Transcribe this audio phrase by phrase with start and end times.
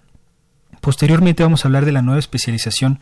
[0.82, 3.00] Posteriormente vamos a hablar de la nueva especialización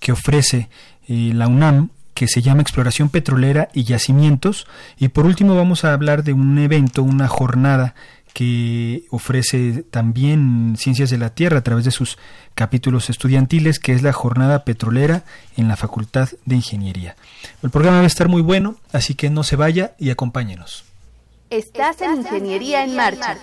[0.00, 0.68] que ofrece
[1.08, 4.66] eh, la UNAM que se llama Exploración Petrolera y Yacimientos.
[4.98, 7.94] Y por último vamos a hablar de un evento, una jornada
[8.34, 12.18] que ofrece también Ciencias de la Tierra a través de sus
[12.56, 15.22] capítulos estudiantiles, que es la Jornada Petrolera
[15.56, 17.14] en la Facultad de Ingeniería.
[17.62, 20.86] El programa va a estar muy bueno, así que no se vaya y acompáñenos.
[21.50, 23.36] Estás en Ingeniería en Marcha.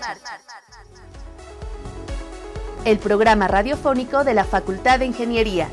[2.84, 5.70] El programa radiofónico de la Facultad de Ingeniería.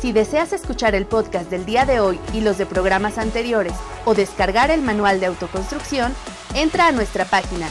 [0.00, 3.72] Si deseas escuchar el podcast del día de hoy y los de programas anteriores
[4.04, 6.14] o descargar el manual de autoconstrucción,
[6.54, 7.68] entra a nuestra página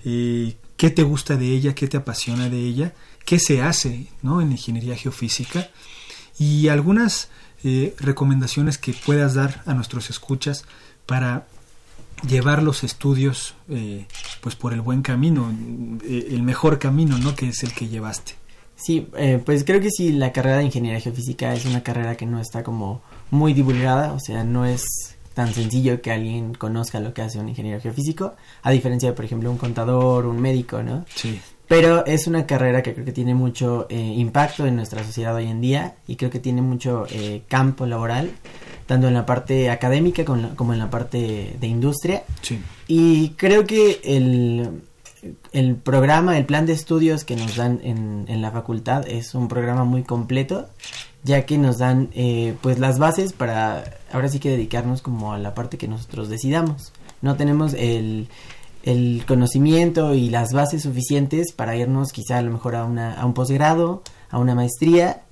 [0.04, 1.74] ¿Qué te gusta de ella?
[1.74, 2.94] ¿Qué te apasiona de ella?
[3.24, 4.42] ¿Qué se hace, ¿no?
[4.42, 5.70] En ingeniería geofísica
[6.40, 7.30] y algunas
[7.64, 10.66] eh, recomendaciones que puedas dar a nuestros escuchas
[11.06, 11.46] para
[12.28, 14.06] llevar los estudios eh,
[14.42, 15.52] pues por el buen camino,
[16.04, 17.36] eh, el mejor camino, ¿no?
[17.36, 18.36] Que es el que llevaste.
[18.76, 19.08] Sí,
[19.46, 22.64] pues creo que sí, la carrera de ingeniería geofísica es una carrera que no está
[22.64, 23.02] como
[23.32, 24.84] muy divulgada, o sea, no es
[25.34, 29.24] tan sencillo que alguien conozca lo que hace un ingeniero geofísico, a diferencia de, por
[29.24, 31.06] ejemplo, un contador, un médico, ¿no?
[31.16, 31.40] Sí.
[31.68, 35.48] Pero es una carrera que creo que tiene mucho eh, impacto en nuestra sociedad hoy
[35.48, 38.32] en día y creo que tiene mucho eh, campo laboral,
[38.86, 42.24] tanto en la parte académica como en la parte de industria.
[42.42, 42.60] Sí.
[42.88, 44.82] Y creo que el,
[45.52, 49.48] el programa, el plan de estudios que nos dan en, en la facultad es un
[49.48, 50.68] programa muy completo,
[51.24, 55.38] ya que nos dan eh, pues las bases para ahora sí que dedicarnos como a
[55.38, 56.92] la parte que nosotros decidamos.
[57.22, 58.28] No tenemos el
[58.84, 63.26] el conocimiento y las bases suficientes para irnos quizá a lo mejor a, una, a
[63.26, 65.24] un posgrado, a una maestría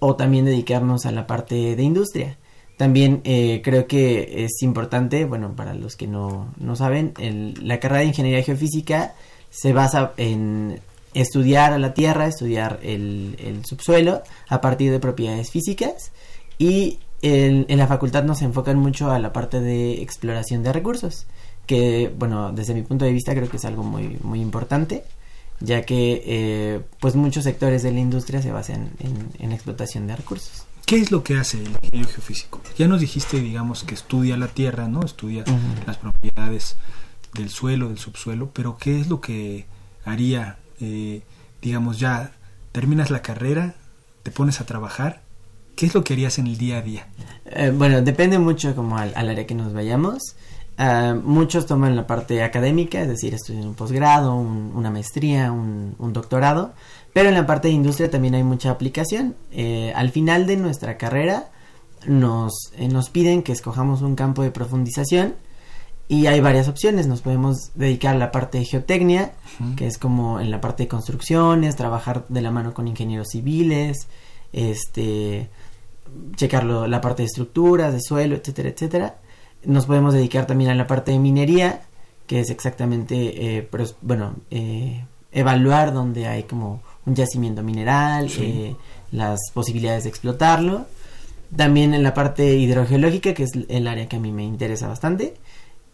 [0.00, 2.36] o también dedicarnos a la parte de industria.
[2.76, 7.80] También eh, creo que es importante, bueno, para los que no, no saben, el, la
[7.80, 9.14] carrera de ingeniería geofísica
[9.48, 10.80] se basa en
[11.14, 16.12] estudiar a la Tierra, estudiar el, el subsuelo a partir de propiedades físicas
[16.58, 21.26] y en, en la facultad nos enfocan mucho a la parte de exploración de recursos,
[21.66, 25.04] que bueno, desde mi punto de vista creo que es algo muy, muy importante
[25.60, 30.16] ya que eh, pues muchos sectores de la industria se basan en, en, explotación de
[30.16, 30.66] recursos.
[30.84, 32.60] ¿Qué es lo que hace el ingeniero geofísico?
[32.78, 35.04] Ya nos dijiste, digamos, que estudia la tierra, ¿no?
[35.04, 35.86] Estudia uh -huh.
[35.86, 36.76] las propiedades
[37.34, 39.66] del suelo, del subsuelo, pero ¿qué es lo que
[40.04, 41.22] haría, eh,
[41.60, 42.32] digamos, ya
[42.72, 43.74] terminas la carrera,
[44.22, 45.22] te pones a trabajar,
[45.74, 47.08] ¿qué es lo que harías en el día a día?
[47.46, 50.36] Eh, bueno, depende mucho como al, al área que nos vayamos.
[50.78, 55.94] Uh, muchos toman la parte académica, es decir, estudian un posgrado, un, una maestría, un,
[55.98, 56.74] un, doctorado,
[57.14, 59.36] pero en la parte de industria también hay mucha aplicación.
[59.52, 61.48] Eh, al final de nuestra carrera
[62.06, 65.34] nos, eh, nos piden que escojamos un campo de profundización
[66.08, 67.06] y hay varias opciones.
[67.06, 69.74] Nos podemos dedicar a la parte de geotecnia, uh -huh.
[69.76, 74.08] que es como en la parte de construcciones, trabajar de la mano con ingenieros civiles,
[74.52, 75.48] este,
[76.34, 79.16] checar lo, la parte de estructuras, de suelo, etcétera, etcétera
[79.66, 81.82] nos podemos dedicar también a la parte de minería,
[82.26, 88.42] que es exactamente, eh, pero, bueno, eh, evaluar donde hay como un yacimiento mineral, sí.
[88.42, 88.76] eh,
[89.12, 90.86] las posibilidades de explotarlo.
[91.54, 95.34] También en la parte hidrogeológica, que es el área que a mí me interesa bastante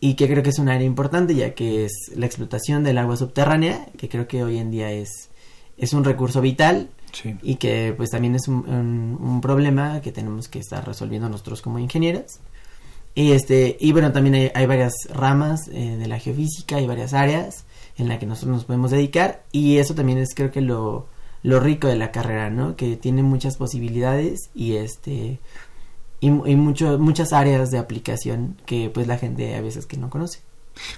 [0.01, 3.17] y que creo que es un área importante, ya que es la explotación del agua
[3.17, 5.29] subterránea, que creo que hoy en día es,
[5.77, 6.89] es un recurso vital.
[7.13, 7.37] Sí.
[7.43, 11.61] y que pues también es un, un, un problema que tenemos que estar resolviendo nosotros
[11.61, 12.41] como ingenieros.
[13.15, 17.13] Y este, y bueno, también hay, hay varias ramas eh, de la geofísica, hay varias
[17.13, 17.65] áreas
[17.99, 21.09] en las que nosotros nos podemos dedicar, y eso también es creo que lo,
[21.43, 22.75] lo rico de la carrera, ¿no?
[22.75, 25.41] Que tiene muchas posibilidades y este
[26.21, 30.09] y, y mucho, muchas áreas de aplicación que pues la gente a veces que no
[30.09, 30.41] conoce.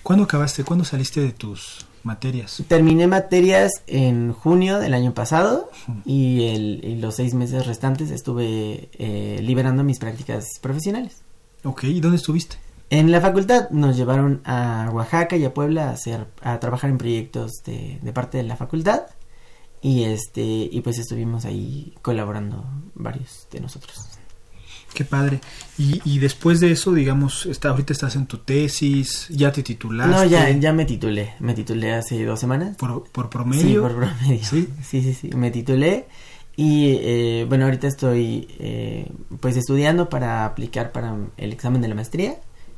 [0.05, 0.62] ¿Cuándo acabaste?
[0.62, 2.62] ¿Cuándo saliste de tus materias?
[2.69, 6.02] Terminé materias en junio del año pasado uh -huh.
[6.05, 11.24] y, el, y los seis meses restantes estuve eh, liberando mis prácticas profesionales.
[11.64, 12.56] Ok, ¿y dónde estuviste?
[12.90, 16.99] En la facultad nos llevaron a Oaxaca y a Puebla a hacer a trabajar en
[16.99, 19.02] proyectos de, de parte de la facultad
[19.81, 22.64] y este y pues estuvimos ahí colaborando
[22.94, 23.99] varios de nosotros.
[24.94, 25.40] Qué padre.
[25.76, 30.14] Y, y después de eso, digamos, está, ahorita estás en tu tesis, ya te titulaste.
[30.14, 31.34] No, ya, ya me titulé.
[31.40, 32.76] Me titulé hace dos semanas.
[32.76, 33.62] ¿Por, por promedio?
[33.64, 34.44] Sí, por promedio.
[34.44, 35.14] Sí, sí, sí.
[35.14, 35.28] sí.
[35.34, 36.06] Me titulé
[36.56, 39.10] y eh, bueno, ahorita estoy eh,
[39.40, 42.36] pues estudiando para aplicar para el examen de la maestría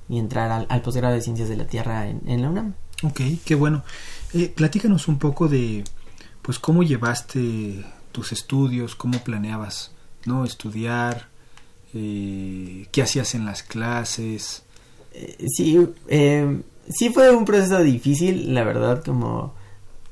[0.08, 2.74] y entrar al, al posgrado de Ciencias de la Tierra en, en la UNAM.
[3.02, 3.84] Ok, qué bueno.
[4.32, 5.84] Eh, platícanos un poco de
[6.42, 9.92] pues cómo llevaste tus estudios, cómo planeabas
[10.24, 11.28] no estudiar,
[11.92, 14.62] eh, qué hacías en las clases.
[15.12, 15.78] Eh, sí,
[16.08, 19.54] eh, sí fue un proceso difícil, la verdad, como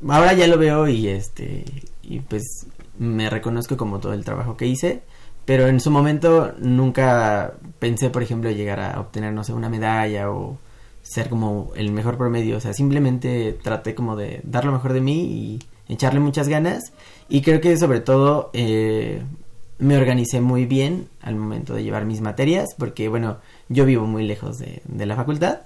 [0.08, 1.64] ahora ya lo veo y este
[2.02, 2.66] y pues
[2.99, 5.02] me reconozco como todo el trabajo que hice,
[5.44, 10.31] pero en su momento nunca pensé, por ejemplo, llegar a obtener, no sé, una medalla
[10.31, 10.58] o
[11.02, 15.02] ser como el mejor promedio, o sea, simplemente traté como de dar lo mejor de
[15.02, 16.93] mí y echarle muchas ganas.
[17.29, 19.23] Y creo que sobre todo eh,
[19.79, 23.38] me organicé muy bien al momento de llevar mis materias porque bueno
[23.69, 25.61] yo vivo muy lejos de, de la facultad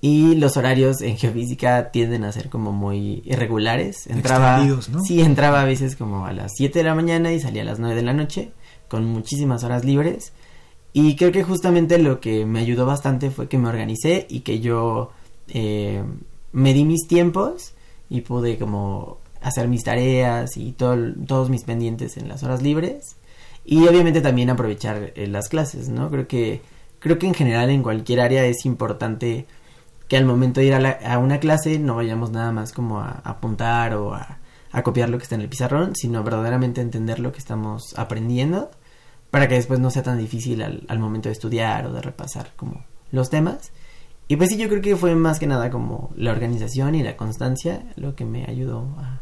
[0.00, 5.02] y los horarios en geofísica tienden a ser como muy irregulares entraba ¿no?
[5.02, 7.78] sí entraba a veces como a las 7 de la mañana y salía a las
[7.78, 8.52] 9 de la noche
[8.88, 10.32] con muchísimas horas libres
[10.92, 14.60] y creo que justamente lo que me ayudó bastante fue que me organicé y que
[14.60, 15.10] yo
[15.48, 16.02] eh,
[16.52, 17.74] me di mis tiempos
[18.08, 23.16] y pude como hacer mis tareas y todo, todos mis pendientes en las horas libres
[23.64, 26.08] y obviamente también aprovechar eh, las clases, ¿no?
[26.10, 26.62] Creo que
[26.98, 29.46] creo que en general en cualquier área es importante
[30.08, 33.00] que al momento de ir a, la, a una clase no vayamos nada más como
[33.00, 34.38] a, a apuntar o a,
[34.72, 38.70] a, copiar lo que está en el pizarrón, sino verdaderamente entender lo que estamos aprendiendo
[39.30, 42.52] para que después no sea tan difícil al, al momento de estudiar o de repasar
[42.56, 43.72] como los temas.
[44.28, 47.16] Y pues sí, yo creo que fue más que nada como la organización y la
[47.16, 49.20] constancia lo que me ayudó a,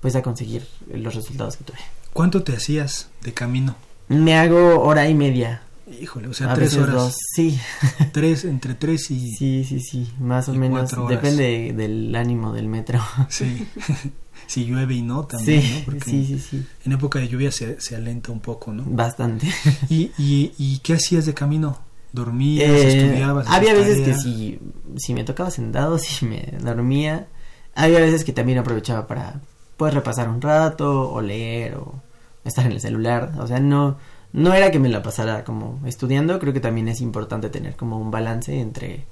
[0.00, 1.78] pues a conseguir los resultados que tuve.
[2.12, 3.74] ¿Cuánto te hacías de camino?
[4.08, 5.62] Me hago hora y media.
[6.00, 6.94] Híjole, o sea, a tres horas.
[6.94, 7.58] Dos, sí.
[8.12, 9.32] tres, entre tres y.
[9.32, 10.94] Sí, sí, sí, más o menos.
[11.08, 13.00] Depende del ánimo del metro.
[13.28, 13.66] Sí.
[14.46, 15.84] si llueve y no, también, sí, ¿no?
[15.84, 16.66] Porque sí, sí, sí.
[16.84, 18.84] En época de lluvia se, se alenta un poco, ¿no?
[18.86, 19.46] Bastante.
[19.88, 21.78] ¿Y, y, y qué hacías de camino?
[22.12, 22.68] ¿Dormías?
[22.68, 23.48] Eh, ¿Estudiabas?
[23.48, 24.14] Había veces tarea?
[24.14, 24.60] que si,
[24.96, 27.26] si me tocaba sentado, si me dormía.
[27.74, 29.40] Había veces que también aprovechaba para,
[29.76, 32.00] pues, repasar un rato, o leer, o
[32.44, 33.32] estar en el celular.
[33.38, 33.96] O sea, no
[34.34, 37.98] no era que me la pasara como estudiando, creo que también es importante tener como
[37.98, 39.04] un balance entre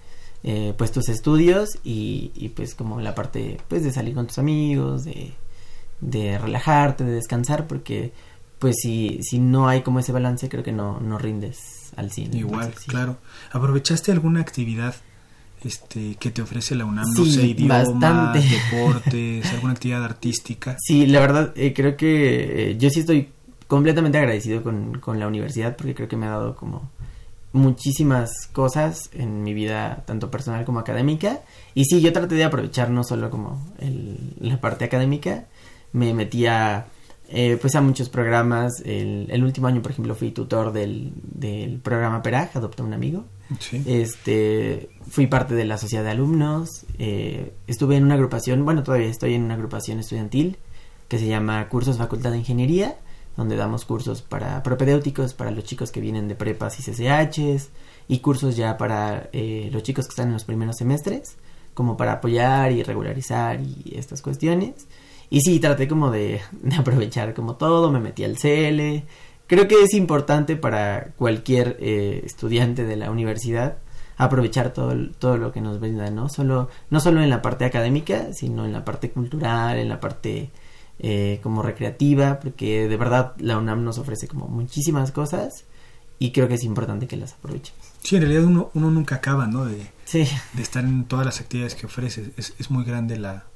[0.42, 4.38] eh, pues tus estudios y, y, pues como la parte pues de salir con tus
[4.38, 5.32] amigos, de,
[6.00, 8.12] de relajarte, de descansar, porque
[8.58, 12.36] pues si, si no hay como ese balance creo que no, no rindes al cine.
[12.36, 13.18] Igual, claro.
[13.52, 14.96] ¿Aprovechaste alguna actividad
[15.62, 17.06] este que te ofrece la UNAM?
[17.16, 20.76] no sé, idiomas, deportes, alguna actividad artística.
[20.80, 23.28] Sí, la verdad eh, creo que eh, yo sí estoy
[23.72, 26.90] completamente agradecido con, con la universidad porque creo que me ha dado como
[27.54, 31.40] muchísimas cosas en mi vida, tanto personal como académica.
[31.72, 35.46] Y sí, yo traté de aprovechar no solo como el, la parte académica,
[35.94, 36.88] me metía
[37.30, 38.82] eh, pues a muchos programas.
[38.84, 43.24] El, el, último año, por ejemplo, fui tutor del, del programa PERAJ, Adopta un Amigo.
[43.58, 43.82] Sí.
[43.86, 46.84] Este, fui parte de la sociedad de alumnos.
[46.98, 50.58] Eh, estuve en una agrupación, bueno, todavía estoy en una agrupación estudiantil
[51.08, 52.98] que se llama Cursos Facultad de Ingeniería
[53.36, 57.70] donde damos cursos para propedéuticos, para los chicos que vienen de prepas y CCHs,
[58.08, 61.36] y cursos ya para eh, los chicos que están en los primeros semestres,
[61.74, 64.86] como para apoyar y regularizar y estas cuestiones.
[65.30, 66.40] Y sí, traté como de,
[66.78, 69.04] aprovechar como todo, me metí al CL.
[69.46, 73.78] Creo que es importante para cualquier eh, estudiante de la universidad
[74.16, 76.28] aprovechar todo, todo lo que nos brinda, ¿no?
[76.28, 80.50] Solo, no solo en la parte académica, sino en la parte cultural, en la parte
[81.02, 85.64] eh, como recreativa, porque de verdad la UNAM nos ofrece como muchísimas cosas
[86.18, 87.84] y creo que es importante que las aprovechemos.
[88.02, 89.64] Sí, en realidad uno, uno nunca acaba, ¿no?
[89.64, 90.24] De, sí.
[90.52, 92.32] de estar en todas las actividades que ofrece.
[92.36, 93.46] Es, es muy grande la,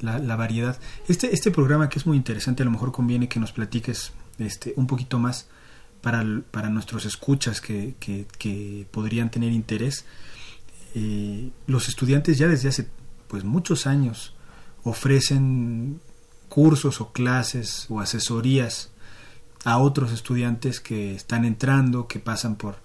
[0.00, 0.76] la, la, variedad.
[1.06, 4.74] Este, este programa que es muy interesante, a lo mejor conviene que nos platiques este,
[4.76, 5.46] un poquito más
[6.00, 10.04] para, para nuestros escuchas que, que, que podrían tener interés.
[10.96, 12.88] Eh, los estudiantes ya desde hace
[13.28, 14.34] pues muchos años
[14.82, 16.00] ofrecen
[16.54, 18.90] cursos o clases o asesorías
[19.64, 22.76] a otros estudiantes que están entrando, que pasan por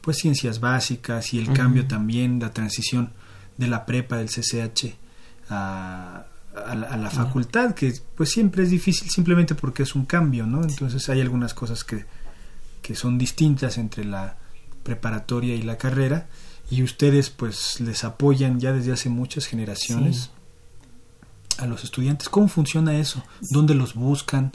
[0.00, 1.56] pues ciencias básicas y el uh -huh.
[1.56, 3.10] cambio también, la transición
[3.56, 4.94] de la prepa del CCH
[5.50, 10.04] a, a, la, a la, facultad, que pues siempre es difícil simplemente porque es un
[10.06, 10.62] cambio, ¿no?
[10.62, 12.04] Entonces hay algunas cosas que,
[12.80, 14.36] que son distintas entre la
[14.84, 16.28] preparatoria y la carrera
[16.70, 20.16] y ustedes pues les apoyan ya desde hace muchas generaciones.
[20.16, 20.35] Sí
[21.58, 22.28] a los estudiantes.
[22.28, 23.22] ¿Cómo funciona eso?
[23.50, 24.52] ¿Dónde los buscan?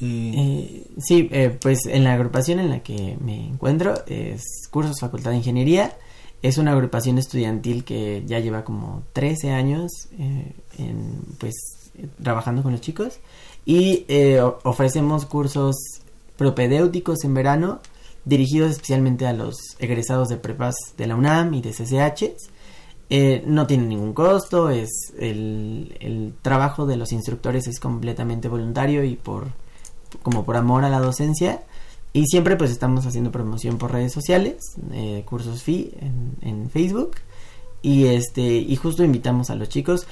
[0.00, 0.32] Eh...
[0.36, 5.30] Eh, sí, eh, pues en la agrupación en la que me encuentro es Cursos Facultad
[5.30, 5.96] de Ingeniería.
[6.42, 11.54] Es una agrupación estudiantil que ya lleva como 13 años eh, en, pues
[12.22, 13.20] trabajando con los chicos
[13.66, 14.06] y
[14.62, 15.76] ofrecemos cursos
[16.38, 17.80] propedéuticos en verano
[18.24, 22.36] dirigidos especialmente a los egresados de prepas de la UNAM y de CCH
[23.12, 29.02] eh, no tiene ningún costo, es el, el, trabajo de los instructores es completamente voluntario
[29.02, 29.48] y por
[30.22, 31.64] como por amor a la docencia
[32.12, 37.16] y siempre pues estamos haciendo promoción por redes sociales, eh, cursos FI en, en, Facebook
[37.82, 40.06] y este y justo invitamos a los chicos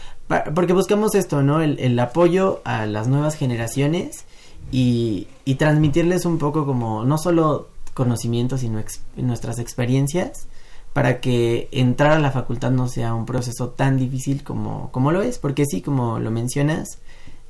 [0.57, 1.61] porque buscamos esto, ¿no?
[1.61, 4.25] El, el apoyo a las nuevas generaciones
[4.73, 8.83] y, y, transmitirles un poco como no solo conocimientos sino
[9.17, 10.49] nuestras experiencias
[10.92, 15.23] para que entrar a la facultad no sea un proceso tan difícil como, como lo
[15.23, 16.99] es, porque sí, como lo mencionas,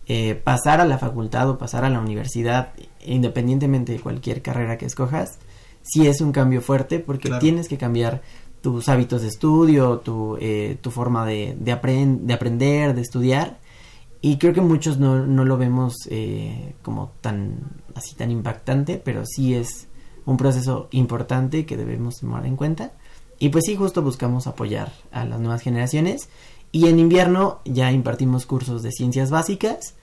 [0.06, 2.72] eh, pasar a la facultad o pasar a la universidad,
[3.04, 5.38] independientemente de cualquier carrera que escojas,
[5.82, 7.40] sí es un cambio fuerte porque claro.
[7.40, 8.22] tienes que cambiar
[8.60, 13.58] tus hábitos de estudio, tu, eh, tu forma de, de, aprend de, aprender, de estudiar.
[14.20, 17.60] Y creo que muchos no, no lo vemos eh, como tan
[17.94, 19.88] así tan impactante, pero sí es
[20.26, 22.92] un proceso importante que debemos tomar en cuenta.
[23.38, 26.28] Y pues sí, justo buscamos apoyar a las nuevas generaciones.
[26.72, 29.94] Y en invierno ya impartimos cursos de ciencias básicas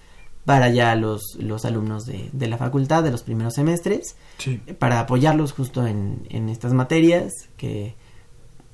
[0.45, 4.15] para ya los, los alumnos de, de la facultad de los primeros semestres.
[4.37, 4.57] Sí.
[4.79, 7.95] Para apoyarlos justo en, en, estas materias que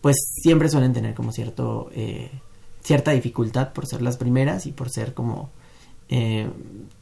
[0.01, 2.31] pues siempre suelen tener como cierto eh,
[2.81, 5.51] cierta dificultad por ser las primeras y por ser como
[6.09, 6.49] eh,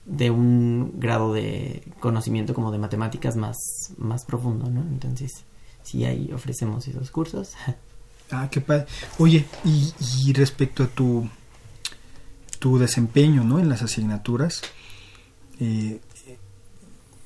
[0.06, 3.58] de un grado de conocimiento como de matemáticas más,
[3.98, 4.82] más profundo, ¿no?
[4.82, 5.46] Entonces
[5.90, 7.54] sí ahí ofrecemos esos cursos.
[8.32, 8.86] Ah, qué padre.
[9.18, 11.28] Oye, y, respecto a tu,
[12.60, 13.58] tu desempeño ¿no?
[13.58, 14.62] en las asignaturas,
[15.60, 16.00] eh,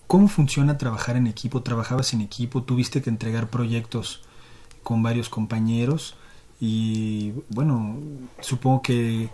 [0.08, 1.62] ¿cómo funciona trabajar en equipo?
[1.62, 2.64] ¿Trabajabas en equipo?
[2.64, 4.22] ¿Tuviste que entregar proyectos
[4.82, 6.16] con varios compañeros?
[6.62, 7.98] Y bueno,
[8.40, 9.30] supongo que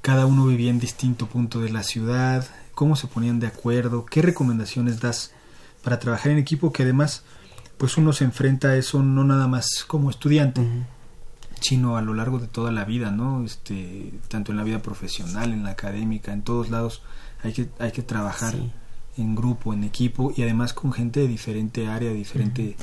[0.00, 2.48] cada uno vivía en distinto punto de la ciudad.
[2.74, 4.06] ¿Cómo se ponían de acuerdo?
[4.06, 5.32] ¿Qué recomendaciones das
[5.82, 6.72] para trabajar en equipo?
[6.72, 7.24] Que además
[7.80, 10.84] pues uno se enfrenta a eso no nada más como estudiante, uh -huh.
[11.62, 13.42] sino a lo largo de toda la vida, ¿no?
[13.42, 17.02] Este, tanto en la vida profesional, en la académica, en todos lados
[17.42, 18.70] hay que hay que trabajar sí.
[19.16, 22.76] en grupo, en equipo y además con gente de diferente área, diferente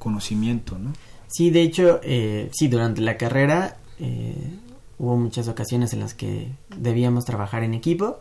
[0.00, 0.94] conocimiento, ¿no?
[1.28, 4.58] Sí, de hecho, eh, sí, durante la carrera eh,
[4.98, 8.20] hubo muchas ocasiones en las que debíamos trabajar en equipo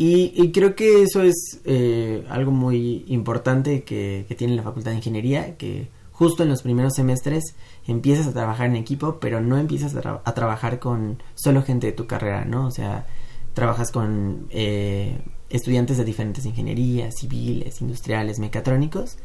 [0.00, 5.56] y, creo que eso es eh, algo muy importante que, tiene la Facultad de Ingeniería,
[5.56, 10.34] que justo en los primeros semestres empiezas a trabajar en equipo, pero no empiezas a,
[10.34, 12.68] trabajar con solo gente de tu carrera, ¿no?
[12.68, 13.08] O sea,
[13.54, 15.18] trabajas con eh,
[15.50, 19.18] estudiantes de diferentes ingenierías, civiles, industriales, mecatrónicos.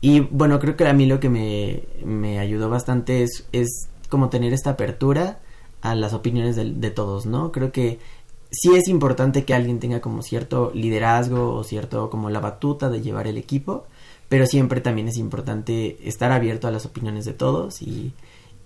[0.00, 4.28] Y bueno, creo que a mí lo que me, me ayudó bastante es, es como
[4.28, 5.40] tener esta apertura
[5.82, 7.50] a las opiniones de, de todos, ¿no?
[7.50, 7.98] Creo que
[8.50, 13.00] sí es importante que alguien tenga como cierto liderazgo o cierto como la batuta de
[13.00, 13.86] llevar el equipo,
[14.28, 18.12] pero siempre también es importante estar abierto a las opiniones de todos y,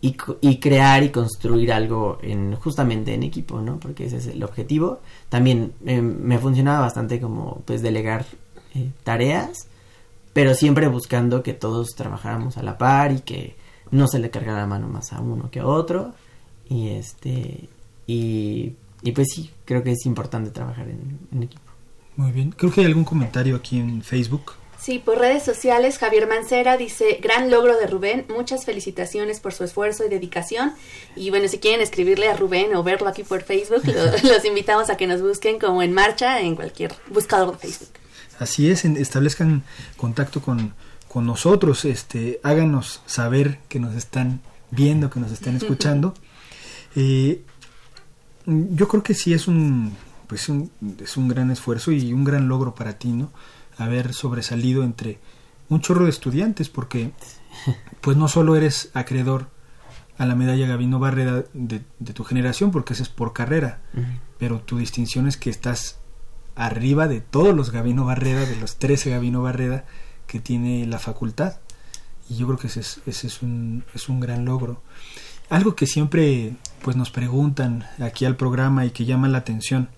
[0.01, 3.79] y, crear y construir algo en justamente en equipo, ¿no?
[3.81, 5.01] Porque ese es el objetivo.
[5.31, 8.27] También eh, me funcionaba bastante como pues delegar
[8.75, 9.69] eh, tareas,
[10.35, 13.57] pero siempre buscando que todos trabajáramos a la par y que
[13.91, 16.13] no se le cargara la mano más a uno que a otro
[16.69, 17.69] y este
[18.07, 18.75] y
[19.05, 21.63] y pues sí, creo que es importante trabajar en, equipo.
[22.17, 22.53] Muy bien.
[22.53, 24.53] Creo que hay algún comentario aquí en Facebook.
[24.79, 29.65] Sí, por redes sociales, Javier Mancera dice, gran logro de Rubén, muchas felicitaciones por su
[29.65, 30.75] esfuerzo y dedicación.
[31.17, 33.83] Y bueno, si quieren escribirle a Rubén o verlo aquí por Facebook,
[34.23, 37.95] los invitamos a que nos busquen como en marcha en cualquier buscador de Facebook.
[38.39, 39.63] Así es, establezcan
[39.97, 40.75] contacto con,
[41.09, 46.15] con nosotros, este, háganos saber que nos están viendo, que nos están escuchando.
[46.97, 47.43] Eh,
[48.47, 49.97] yo creo que sí es un,
[50.27, 53.33] pues es un gran esfuerzo y un gran logro para ti, ¿no?
[53.77, 55.19] Haber sobresalido entre
[55.69, 57.13] un chorro de estudiantes, porque
[58.01, 59.49] pues no solo eres acreedor
[60.19, 61.81] a la medalla Gabino Barreda de,
[62.13, 63.81] tu generación, porque esa es por carrera,
[64.39, 65.99] pero tu distinción es que estás
[66.55, 69.85] arriba de todos los Gabino Barreda, de los 13 Gabino Barreda
[70.27, 71.59] que tiene la facultad.
[72.29, 74.83] Y yo creo que ese es, ese es, un, es un gran logro.
[75.51, 79.89] Algo que siempre pues nos preguntan aquí al programa y que llama la atención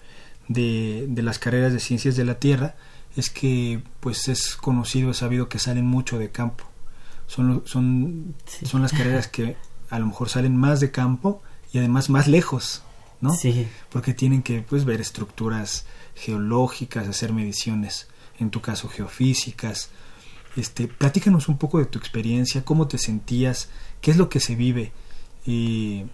[0.47, 2.77] de, de las carreras de ciencias de la Tierra
[3.17, 6.65] es que pues es conocido, es sabido que salen mucho de campo.
[7.27, 9.57] Son, son, son las carreras que
[9.91, 12.83] a lo mejor salen más de campo y además más lejos,
[13.21, 13.35] ¿no?
[13.35, 13.67] Sí.
[13.91, 18.07] Porque tienen que pues ver estructuras geológicas, hacer mediciones,
[18.39, 19.91] en tu caso geofísicas.
[20.55, 24.55] Este, platícanos un poco de tu experiencia, cómo te sentías, qué es lo que se
[24.55, 24.93] vive
[25.45, 26.05] y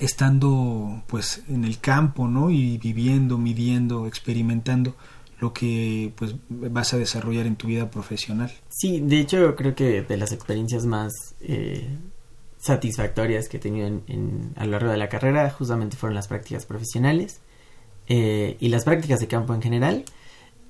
[0.00, 2.50] estando pues en el campo, ¿no?
[2.50, 4.94] Y viviendo, midiendo, experimentando
[5.40, 8.52] lo que pues vas a desarrollar en tu vida profesional.
[8.68, 11.96] Sí, de hecho creo que de las experiencias más eh,
[12.58, 16.66] satisfactorias que he tenido en, a lo largo de la carrera justamente fueron las prácticas
[16.66, 17.40] profesionales
[18.08, 20.04] eh, y las prácticas de campo en general.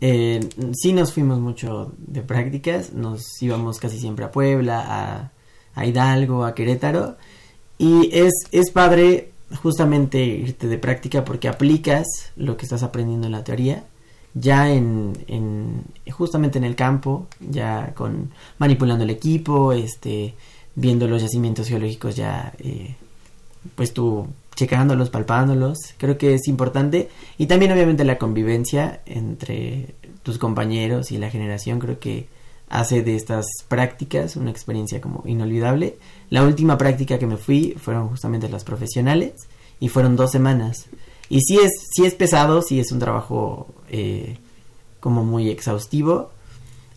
[0.01, 0.41] Eh,
[0.75, 5.33] sí nos fuimos mucho de prácticas, nos íbamos casi siempre a Puebla,
[5.75, 7.17] a Hidalgo, a Querétaro
[7.79, 13.33] y es, es padre justamente irte de práctica porque aplicas lo que estás aprendiendo en
[13.33, 13.85] la teoría
[14.35, 20.35] ya en, en justamente en el campo, ya con manipulando el equipo, este,
[20.75, 22.95] viendo los yacimientos geológicos ya, eh,
[23.75, 27.09] pues tú checándolos, palpándolos, creo que es importante.
[27.37, 32.27] Y también obviamente la convivencia entre tus compañeros y la generación, creo que
[32.71, 35.99] hace de estas prácticas una experiencia como inolvidable.
[36.31, 39.49] La última práctica que me fui fueron justamente las profesionales
[39.81, 40.87] y fueron dos semanas.
[41.31, 44.39] Y sí es, sí es pesado, sí es un trabajo eh,
[45.01, 46.31] como muy exhaustivo,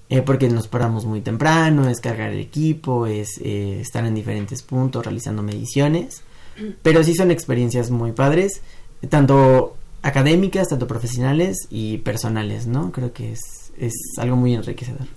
[0.10, 4.62] eh, porque nos paramos muy temprano, es cargar el equipo, es eh, estar en diferentes
[4.62, 6.22] puntos realizando mediciones,
[6.82, 8.62] pero sí son experiencias muy padres,
[9.10, 12.92] tanto académicas, tanto profesionales y personales, ¿no?
[12.92, 15.08] Creo que es, es algo muy enriquecedor.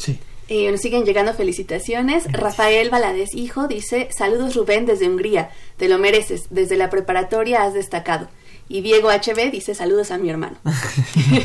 [0.00, 0.18] Sí.
[0.48, 2.24] Eh, nos siguen llegando felicitaciones.
[2.32, 7.74] Rafael Valadez, hijo, dice, saludos Rubén desde Hungría, te lo mereces, desde la preparatoria has
[7.74, 8.28] destacado.
[8.68, 10.56] Y Diego HB dice, saludos a mi hermano.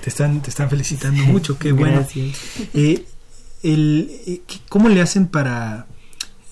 [0.00, 2.04] te, están, te están felicitando mucho, qué bueno.
[2.74, 3.04] Eh,
[3.62, 5.86] el, eh, ¿Cómo le hacen para,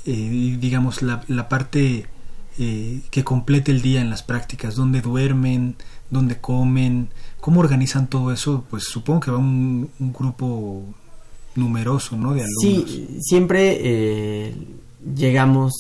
[0.05, 2.07] digamos, la, la parte
[2.57, 4.77] que complete el día en las prácticas?
[4.77, 5.77] ¿Dónde duermen?
[6.11, 7.09] ¿Dónde comen?
[7.41, 8.65] ¿Cómo organizan todo eso?
[8.71, 10.95] Pues supongo que va un, un grupo
[11.59, 12.35] numeroso, ¿no?
[12.35, 12.91] De alumnos.
[12.91, 14.55] Sí, siempre eh,
[15.15, 15.73] llegamos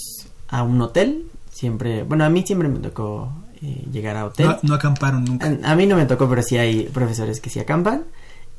[0.48, 1.26] a un hotel.
[1.50, 4.56] Siempre, bueno, a mí siempre me tocó eh, llegar a hotel.
[4.62, 5.58] No, acamparon nunca.
[5.62, 8.04] A, mí no me tocó, pero sí hay profesores que sí acampan.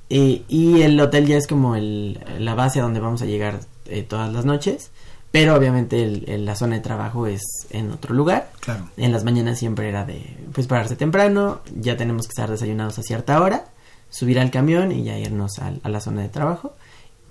[0.09, 3.61] Eh, y el hotel ya es como el, la base a donde vamos a llegar
[4.07, 4.91] todas las noches.
[5.31, 8.51] Pero obviamente el, la zona de trabajo es en otro lugar.
[8.59, 8.89] Claro.
[8.97, 11.61] En las mañanas siempre era de, pues, pararse temprano.
[11.79, 13.65] Ya tenemos que estar desayunados a cierta hora
[14.09, 16.73] subir al camión y ya irnos a, a la zona de trabajo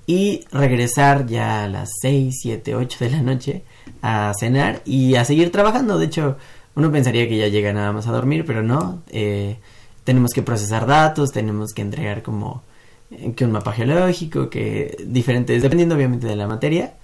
[0.09, 3.63] y regresar ya a las 6, 7, 8 de la noche
[4.01, 5.99] a cenar y a seguir trabajando.
[5.99, 6.39] De hecho,
[6.75, 9.03] uno pensaría que ya llega nada más a dormir, pero no.
[9.11, 9.59] Eh,
[10.05, 12.63] tenemos que procesar datos, tenemos que entregar como
[13.11, 16.95] eh, que un mapa geológico, que diferentes, dependiendo obviamente de la materia.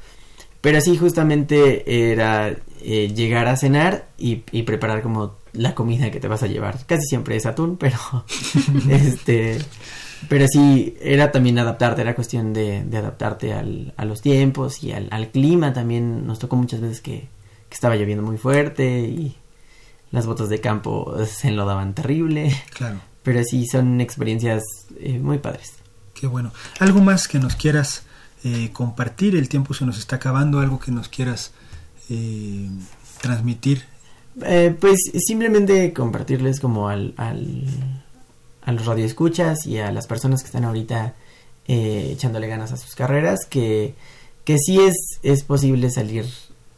[0.63, 6.21] Pero sí, justamente era eh, llegar a cenar y, y, preparar como la comida que
[6.21, 6.87] te vas a llevar.
[6.87, 7.99] Casi siempre es atún, pero
[8.89, 9.59] este,
[10.29, 14.93] pero sí era también adaptarte, era cuestión de, de adaptarte al, a los tiempos y
[14.93, 15.73] al, al, clima.
[15.73, 17.29] También nos tocó muchas veces que,
[17.69, 19.37] que estaba lloviendo muy fuerte y
[20.11, 22.55] las botas de campo se enlodaban terrible.
[22.73, 23.01] Claro.
[23.23, 24.63] Pero sí son experiencias
[25.01, 25.75] eh, muy padres.
[26.15, 26.53] Qué bueno.
[26.79, 28.05] ¿Algo más que nos quieras
[28.45, 29.35] eh, compartir?
[29.35, 30.61] El tiempo se nos está acabando.
[30.61, 31.53] ¿Algo que nos quieras
[32.11, 32.69] eh,
[33.21, 33.85] transmitir?
[34.43, 38.04] Eh, pues simplemente compartirles como al, al,
[38.65, 41.15] a los radioescuchas y a las personas que están ahorita
[41.67, 43.95] eh, echándole ganas a sus carreras que,
[44.45, 46.27] que sí es, es posible salir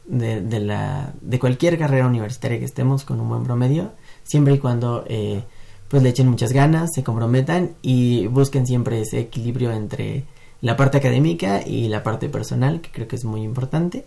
[0.07, 4.59] de, de, la, de cualquier carrera universitaria que estemos con un buen promedio, siempre y
[4.59, 5.43] cuando eh,
[5.89, 10.25] pues le echen muchas ganas, se comprometan y busquen siempre ese equilibrio entre
[10.61, 14.05] la parte académica y la parte personal, que creo que es muy importante.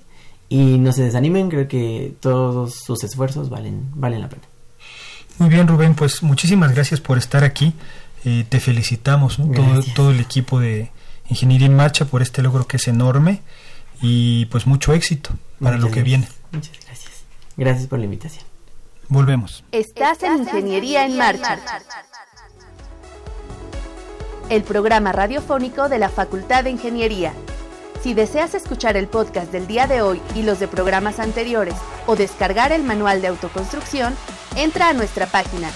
[0.50, 4.44] Y no se desanimen, creo que todos sus esfuerzos valen, valen la pena.
[5.39, 7.73] Muy bien, Rubén, pues muchísimas gracias por estar aquí.
[8.25, 9.54] Eh, te felicitamos, ¿no?
[9.54, 10.91] todo, todo el equipo de
[11.30, 13.41] Ingeniería en Marcha por este logro que es enorme
[14.02, 15.30] y pues mucho éxito
[15.62, 16.06] para Muchas lo que gracias.
[16.06, 16.28] viene.
[16.52, 17.12] Muchas gracias.
[17.56, 18.43] Gracias por la invitación.
[19.08, 19.63] Volvemos.
[19.71, 21.60] Estás en Ingeniería en Marcha.
[24.49, 27.34] El programa radiofónico de la Facultad de Ingeniería.
[28.04, 31.75] Si deseas escuchar el podcast del día de hoy y los de programas anteriores
[32.08, 34.15] o descargar el manual de autoconstrucción,
[34.60, 35.72] entra a nuestra página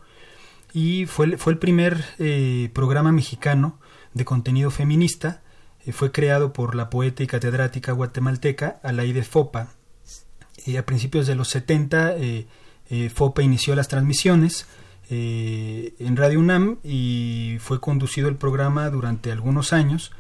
[0.74, 2.06] y fue, fue el primer
[2.72, 3.80] programa mexicano
[4.14, 5.43] de contenido feminista.
[5.86, 9.70] Eh, fue creado por la poeta y catedrática guatemalteca Alaide Fopa.
[10.78, 12.16] a principios de los 70
[13.14, 14.68] FOPA inició las transmisiones
[15.10, 20.12] eh, en Radio UNAM y fue conducido el programa durante algunos años.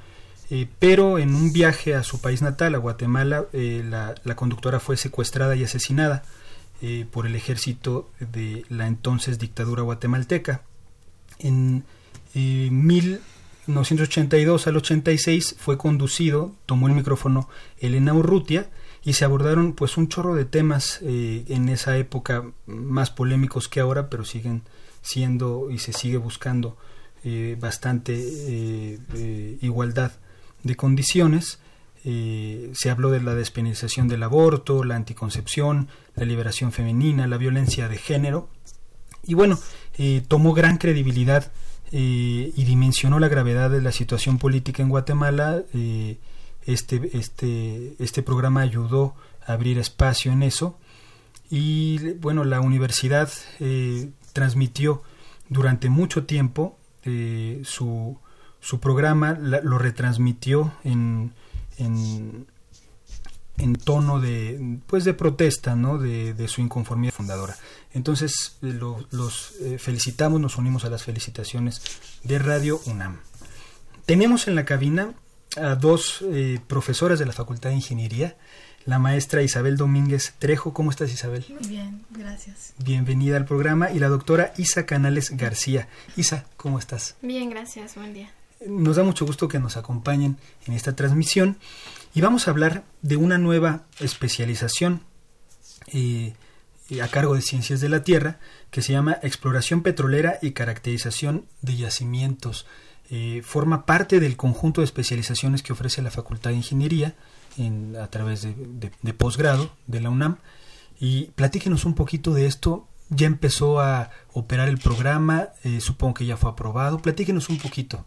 [0.49, 5.56] Eh, pero en un viaje a su país natal, a Guatemala, la, conductora fue secuestrada
[5.56, 6.23] y asesinada
[7.12, 10.62] por el ejército de la entonces dictadura guatemalteca.
[11.39, 11.86] En
[13.67, 17.47] 1982 al 86 fue conducido, tomó el micrófono
[17.80, 18.69] Elena Urrutia
[19.06, 23.80] y se abordaron pues un chorro de temas eh, en esa época más polémicos que
[23.80, 24.63] ahora, pero siguen
[25.02, 26.78] siendo y se sigue buscando
[27.23, 30.13] eh, bastante eh, igualdad
[30.63, 31.60] de condiciones.
[32.04, 37.97] se habló de la despenalización del aborto, la anticoncepción, la liberación femenina, la violencia de
[37.97, 38.49] género.
[39.26, 39.58] Y bueno,
[40.28, 41.52] tomó gran credibilidad
[41.95, 45.63] y dimensionó la gravedad de la situación política en Guatemala
[46.65, 50.77] este, este, este programa ayudó a abrir espacio en eso.
[51.49, 53.29] Y bueno, la universidad
[53.60, 55.03] eh, transmitió
[55.49, 58.17] durante mucho tiempo eh, su,
[58.60, 61.34] su programa, lo retransmitió en,
[61.77, 62.47] en,
[63.57, 65.97] en, tono de, pues de protesta, ¿no?
[65.97, 67.55] de, de su inconformidad fundadora.
[67.93, 68.73] Entonces eh,
[69.11, 71.81] los felicitamos, nos unimos a las felicitaciones
[72.23, 73.19] de Radio UNAM.
[74.05, 75.13] Tenemos en la cabina
[75.55, 78.35] a dos eh, profesoras de la Facultad de Ingeniería,
[78.85, 80.73] la maestra Isabel Domínguez Trejo.
[80.73, 81.45] ¿Cómo estás, Isabel?
[81.49, 82.73] Muy bien, gracias.
[82.79, 83.91] Bienvenida al programa.
[83.91, 85.87] Y la doctora Isa Canales García.
[86.17, 87.15] Isa, ¿cómo estás?
[87.21, 87.95] Bien, gracias.
[87.95, 88.29] Buen día.
[88.67, 91.57] Nos da mucho gusto que nos acompañen en esta transmisión
[92.13, 95.02] y vamos a hablar de una nueva especialización
[95.88, 96.34] eh,
[97.02, 101.78] a cargo de Ciencias de la Tierra que se llama Exploración Petrolera y Caracterización de
[101.78, 102.67] Yacimientos.
[103.10, 107.15] Eh, forma parte del conjunto de especializaciones que ofrece la Facultad de Ingeniería
[107.58, 110.38] en, a través de, posgrado de la UNAM.
[110.99, 112.88] Y platíquenos un poquito de esto.
[113.10, 116.99] Ya empezó a operar el programa, eh, supongo que ya fue aprobado.
[116.99, 118.06] Platíquenos un poquito.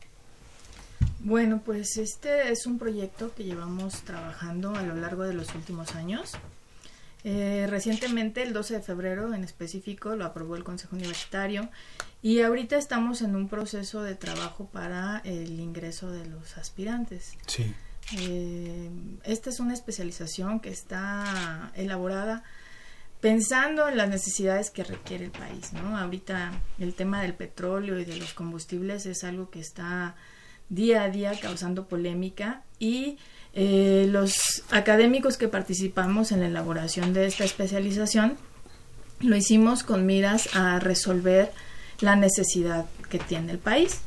[1.20, 5.94] Bueno, pues este es un proyecto que llevamos trabajando a lo largo de los últimos
[5.94, 6.32] años.
[7.24, 11.68] Eh, recientemente, el 12 de febrero en específico, lo aprobó el Consejo Universitario
[12.22, 17.36] y ahorita estamos en un proceso de trabajo para el ingreso de los aspirantes.
[17.46, 17.74] Sí.
[18.18, 18.88] Eh,
[19.24, 22.44] esta es una especialización que está elaborada
[23.20, 25.98] pensando en las necesidades que requiere el país, ¿no?
[25.98, 30.14] Ahorita el tema del petróleo y de los combustibles es algo que está
[30.68, 33.18] día a día causando polémica y
[33.54, 38.36] eh, los académicos que participamos en la elaboración de esta especialización
[39.20, 41.52] lo hicimos con miras a resolver
[42.00, 44.00] la necesidad que tiene el país.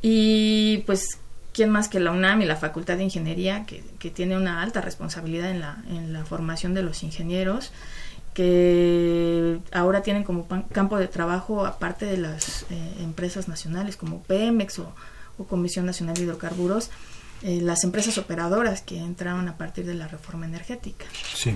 [0.00, 1.18] Y pues,
[1.52, 5.50] ¿quién más que la UNAM y la Facultad de Ingeniería, que, tiene una alta responsabilidad
[5.50, 7.72] en la, en la formación de los ingenieros?
[8.34, 14.78] que ahora tienen como campo de trabajo, aparte de las eh, empresas nacionales como Pemex
[14.78, 14.94] o,
[15.38, 16.90] o Comisión Nacional de Hidrocarburos,
[17.42, 21.06] eh, las empresas operadoras que entraron a partir de la reforma energética.
[21.34, 21.54] Sí.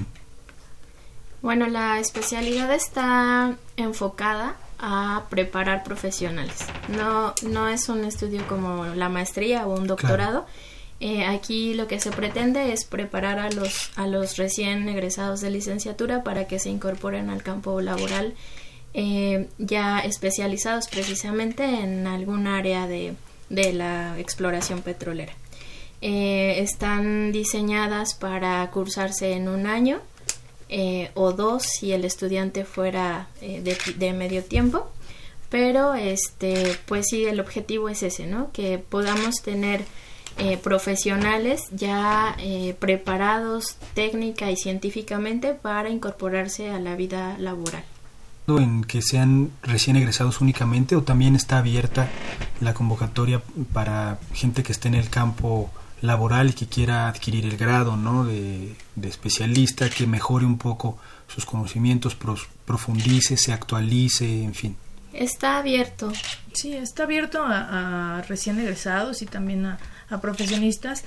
[1.43, 6.67] Bueno, la especialidad está enfocada a preparar profesionales.
[6.89, 10.47] No, no es un estudio como la maestría o un doctorado.
[11.01, 15.51] Eh, aquí lo que se pretende es preparar a los, a los recién egresados de
[15.51, 18.35] licenciatura para que se incorporen al campo laboral
[18.95, 23.15] eh, ya especializados precisamente en algún área de,
[23.53, 25.35] de la exploración petrolera.
[26.01, 30.01] Eh, están diseñadas para cursarse en un año
[30.69, 34.91] eh, o dos si el estudiante fuera eh, de, medio tiempo
[35.49, 39.85] pero este pues sí el objetivo es ese no que podamos tener
[40.63, 42.39] profesionales ya
[42.79, 47.85] preparados técnica y científicamente para incorporarse a la vida laboral
[48.49, 52.09] en que sean recién egresados únicamente o también está abierta
[52.61, 53.41] la convocatoria
[53.73, 58.25] para gente que esté en el campo laboral y que quiera adquirir el grado ¿no?
[58.25, 62.17] de, especialista, que mejore un poco sus conocimientos,
[62.67, 64.77] profundice, se actualice, en fin.
[65.13, 66.13] Está abierto.
[66.53, 69.79] Sí, está abierto a, recién egresados y también a,
[70.21, 71.05] profesionistas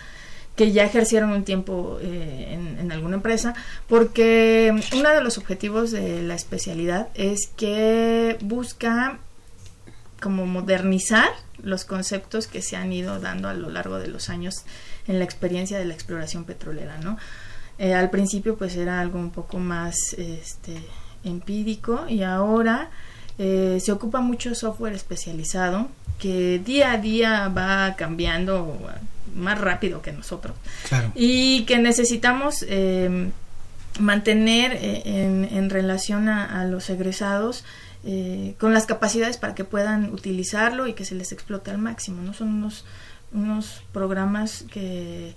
[0.56, 3.56] que ya ejercieron un tiempo eh, en, alguna empresa,
[3.88, 9.18] porque uno de los objetivos de la especialidad es que busca
[10.22, 11.28] como modernizar
[11.62, 14.64] los conceptos que se han ido dando a lo largo de los años
[15.08, 17.18] en la experiencia de la exploración petrolera, ¿no?
[17.78, 20.78] Eh, al principio pues era algo un poco más este,
[21.24, 22.90] empírico y ahora
[23.38, 25.90] eh, se ocupa mucho software especializado
[26.20, 28.80] que día a día va cambiando
[29.36, 30.56] más rápido que nosotros
[31.14, 33.30] y que necesitamos eh,
[34.00, 37.64] mantener en, en, relación a, a los egresados
[38.08, 42.22] eh, con las capacidades para que puedan utilizarlo y que se les explote al máximo.
[42.22, 42.34] ¿no?
[42.34, 42.86] Son unos,
[43.34, 45.34] unos programas que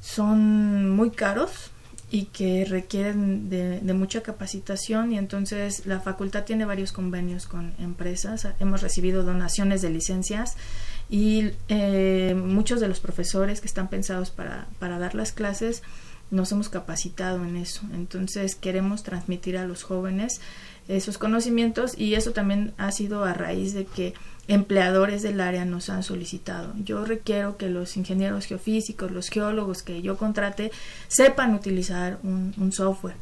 [0.00, 1.70] son muy caros
[2.10, 8.48] y que requieren de, mucha capacitación y entonces la facultad tiene varios convenios con empresas.
[8.58, 10.56] Hemos recibido donaciones de licencias
[11.10, 15.82] y eh, muchos de los profesores que están pensados para, para dar las clases
[16.30, 17.82] nos hemos capacitado en eso.
[17.94, 20.40] Entonces queremos transmitir a los jóvenes
[20.88, 24.14] esos conocimientos y eso también ha sido a raíz de que
[24.48, 26.74] empleadores del área nos han solicitado.
[26.82, 30.70] Yo requiero que los ingenieros geofísicos, los geólogos que yo contrate,
[31.08, 33.16] sepan utilizar un, software.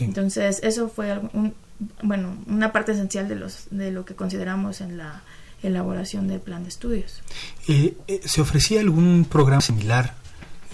[0.00, 1.54] Entonces, eso fue un,
[2.02, 5.22] bueno, una parte esencial de, los, de lo que consideramos en la
[5.62, 7.22] elaboración del plan de estudios.
[7.68, 10.14] Eh, eh, ¿Se ofrecía algún programa similar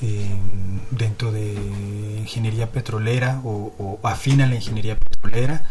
[0.03, 0.27] eh,
[0.91, 1.55] dentro de
[2.19, 5.65] ingeniería petrolera o, o afín a la ingeniería petrolera?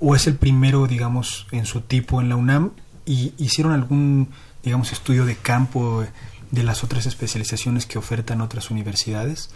[0.00, 2.72] ¿O es el primero, digamos, en su tipo en la UNAM
[3.04, 4.30] y hicieron algún,
[4.62, 6.04] digamos, estudio de campo
[6.50, 9.50] de las otras especializaciones que ofertan otras universidades?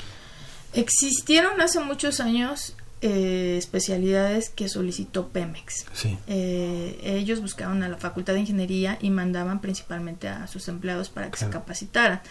[0.72, 5.84] Existieron hace muchos años eh, especialidades que solicitó Pemex.
[6.26, 11.30] Eh, ellos buscaban a la Facultad de Ingeniería y mandaban principalmente a sus empleados para
[11.30, 12.22] que se capacitaran.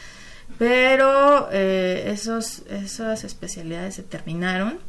[0.57, 4.79] Pero eh, esos, esas especialidades se terminaron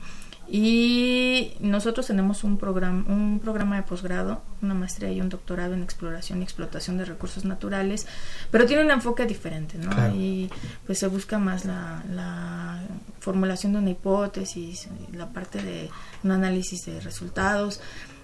[0.48, 5.82] y nosotros tenemos un programa, un programa de posgrado, una maestría y un doctorado en
[5.82, 8.06] exploración y explotación de recursos naturales,
[8.50, 9.90] pero tiene un enfoque diferente, ¿no?
[10.14, 10.48] Y
[10.86, 12.80] pues se busca más la, la
[13.18, 15.90] formulación de una hipótesis, la parte de
[16.22, 17.80] un análisis de resultados.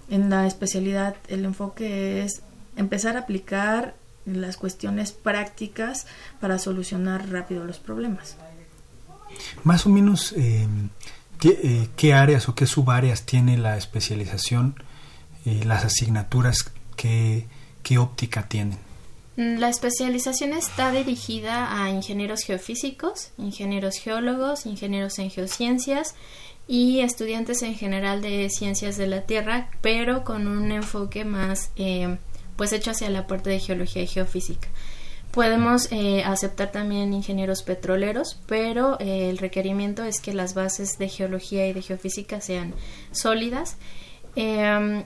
[0.08, 2.42] En la especialidad el enfoque es
[2.76, 3.94] empezar a aplicar
[4.26, 6.06] las cuestiones prácticas
[6.40, 8.36] para solucionar rápido los problemas.
[9.64, 10.32] Más o menos...
[10.36, 10.68] Eh
[11.44, 14.82] eh, ¿Qué, áreas o qué subáreas tiene la especialización,
[15.44, 17.46] eh, las asignaturas, qué,
[17.82, 18.78] qué óptica tienen?
[19.36, 26.14] La especialización está dirigida a ingenieros geofísicos, ingenieros geólogos, ingenieros en geociencias
[26.68, 32.18] y estudiantes en general de ciencias de la Tierra, pero con un enfoque más eh,
[32.56, 34.68] pues hecho hacia la parte de geología y geofísica.
[35.32, 41.08] Podemos eh, aceptar también ingenieros petroleros, pero eh, el requerimiento es que las bases de
[41.08, 42.74] geología y de geofísica sean
[43.12, 43.78] sólidas.
[44.36, 45.04] Em,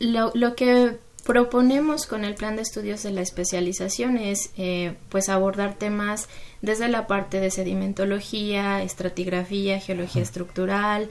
[0.00, 5.28] lo, lo, que proponemos con el plan de estudios de la especialización es eh, pues
[5.28, 6.28] abordar temas
[6.62, 11.08] desde la parte de sedimentología, estratigrafía, geología estructural,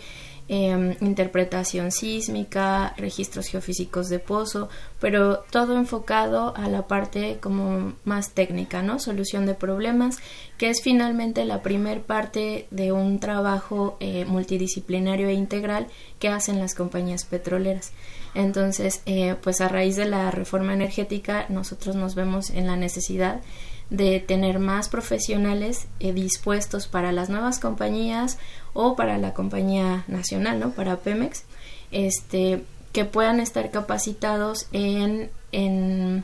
[0.50, 4.70] Em, interpretación sísmica, registros geofísicos de pozo,
[5.02, 8.98] pero todo enfocado a la parte como más técnica, ¿no?
[8.98, 10.20] Solución de problemas,
[10.58, 16.60] que es finalmente la primer parte de un trabajo eh, multidisciplinario e integral que hacen
[16.60, 17.92] las compañías petroleras.
[18.34, 23.42] Entonces, eh, pues a raíz de la reforma energética, nosotros nos vemos en la necesidad
[23.90, 28.38] de tener más profesionales eh, dispuestos para las nuevas compañías
[28.80, 30.70] o para la compañía nacional, ¿no?
[30.70, 31.46] Para Pemex,
[31.92, 32.64] este,
[32.94, 36.24] que puedan estar capacitados en, en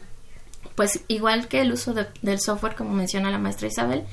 [0.76, 4.04] pues igual que el uso del software, como menciona la maestra Isabel,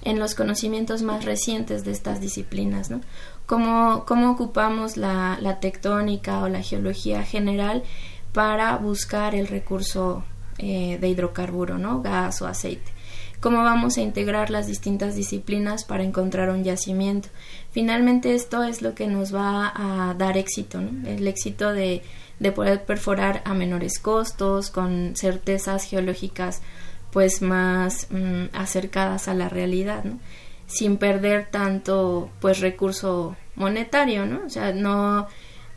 [0.00, 3.02] en los conocimientos más recientes de estas disciplinas, ¿no?
[3.44, 7.82] Cómo, ocupamos la, la tectónica o la geología general
[8.32, 10.24] para buscar el recurso
[10.56, 12.00] eh, de hidrocarburo, ¿no?
[12.00, 12.92] Gas o aceite
[13.40, 17.28] cómo vamos a integrar las distintas disciplinas para encontrar un yacimiento.
[17.72, 22.02] Finalmente esto es lo que nos va a dar éxito, el éxito de,
[22.54, 26.62] poder perforar a menores costos, con certezas geológicas
[27.12, 30.04] pues más mm, acercadas a la realidad,
[30.66, 34.46] sin perder tanto pues recurso monetario, ¿no?
[34.46, 35.26] O sea, no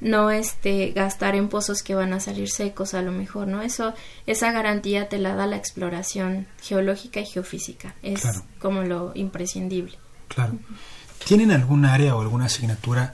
[0.03, 3.61] no este gastar en pozos que van a salir secos a lo mejor, ¿no?
[3.61, 3.93] Eso
[4.27, 7.95] esa garantía te la da la exploración geológica y geofísica.
[8.03, 8.23] Es
[8.59, 9.97] como lo imprescindible.
[10.27, 10.57] Claro.
[11.25, 13.13] ¿Tienen algún área o alguna asignatura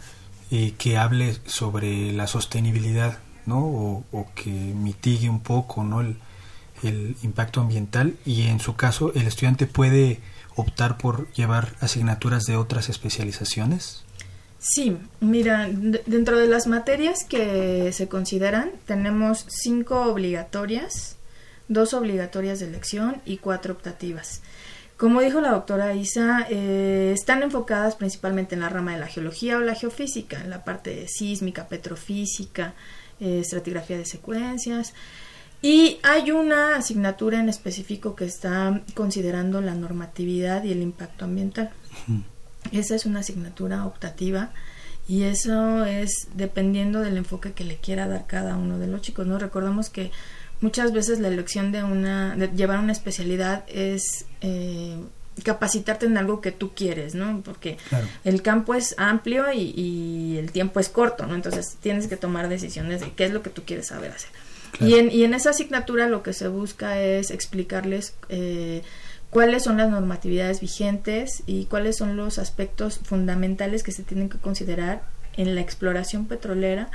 [0.51, 3.59] eh, que hable sobre la sostenibilidad, ¿no?
[3.59, 6.01] O, que mitigue un poco, ¿no?
[6.01, 6.17] El,
[6.81, 10.21] el impacto ambiental y en su caso el estudiante puede
[10.55, 14.03] optar por llevar asignaturas de otras especializaciones?
[14.59, 15.69] Sí, mira,
[16.05, 21.15] dentro de las materias que se consideran tenemos cinco obligatorias,
[21.69, 24.41] dos obligatorias de elección y cuatro optativas.
[24.97, 29.55] Como dijo la doctora Isa, eh, están enfocadas principalmente en la rama de la geología
[29.55, 32.73] o la geofísica, en la parte sísmica, petrofísica,
[33.21, 34.93] eh, estratigrafía de secuencias.
[35.61, 41.71] Y hay una asignatura en específico que está considerando la normatividad y el impacto ambiental.
[42.71, 44.51] Esa es una asignatura optativa
[45.07, 49.25] Y eso es dependiendo del enfoque que le quiera dar cada uno de los chicos,
[49.25, 49.39] ¿no?
[49.39, 50.11] Recordemos que
[50.61, 54.97] muchas veces la elección de una, de llevar una especialidad es eh,
[55.43, 57.41] capacitarte en algo que tú quieres, ¿no?
[57.43, 57.77] Porque
[58.23, 61.35] el campo es amplio y, y, el tiempo es corto, ¿no?
[61.35, 64.29] Entonces tienes que tomar decisiones de qué es lo que tú quieres saber hacer.
[64.79, 68.83] Y, en, y en esa asignatura lo que se busca es explicarles eh,
[69.29, 74.37] cuáles son las normatividades vigentes y cuáles son los aspectos fundamentales que se tienen que
[74.37, 75.03] considerar
[75.37, 76.89] en la exploración petrolera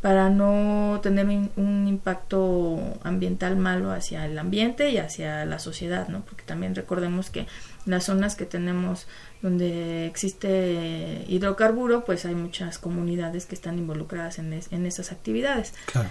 [0.00, 1.26] para no tener
[1.56, 6.22] un, impacto ambiental malo hacia el ambiente y hacia la sociedad, ¿no?
[6.26, 7.46] Porque también recordemos que
[7.86, 9.06] las zonas que tenemos
[9.40, 15.72] donde existe hidrocarburo, pues hay muchas comunidades que están involucradas en, en esas actividades.
[15.86, 16.10] Claro.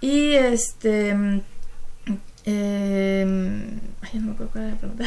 [0.00, 1.42] Y este
[2.50, 3.26] eh,
[4.00, 5.04] ay, no me acuerdo cuál era la pregunta.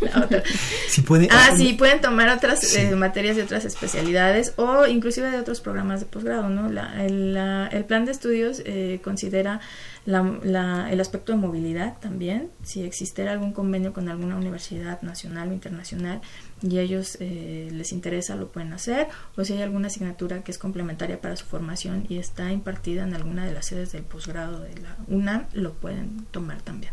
[0.00, 0.42] la otra.
[0.88, 5.38] Si puede, ah, sí, pueden tomar otras eh, materias de otras especialidades o inclusive de
[5.38, 6.70] otros programas de posgrado, ¿no?
[6.70, 9.60] La, el, la, el, plan de estudios eh, considera
[10.06, 15.52] la, el aspecto de movilidad también, si existiera algún convenio con alguna universidad nacional o
[15.52, 16.22] internacional
[16.62, 20.50] y a ellos eh, les interesa lo pueden hacer o si hay alguna asignatura que
[20.50, 24.60] es complementaria para su formación y está impartida en alguna de las sedes del posgrado
[24.60, 26.92] de la UNAM, lo pueden tomar también.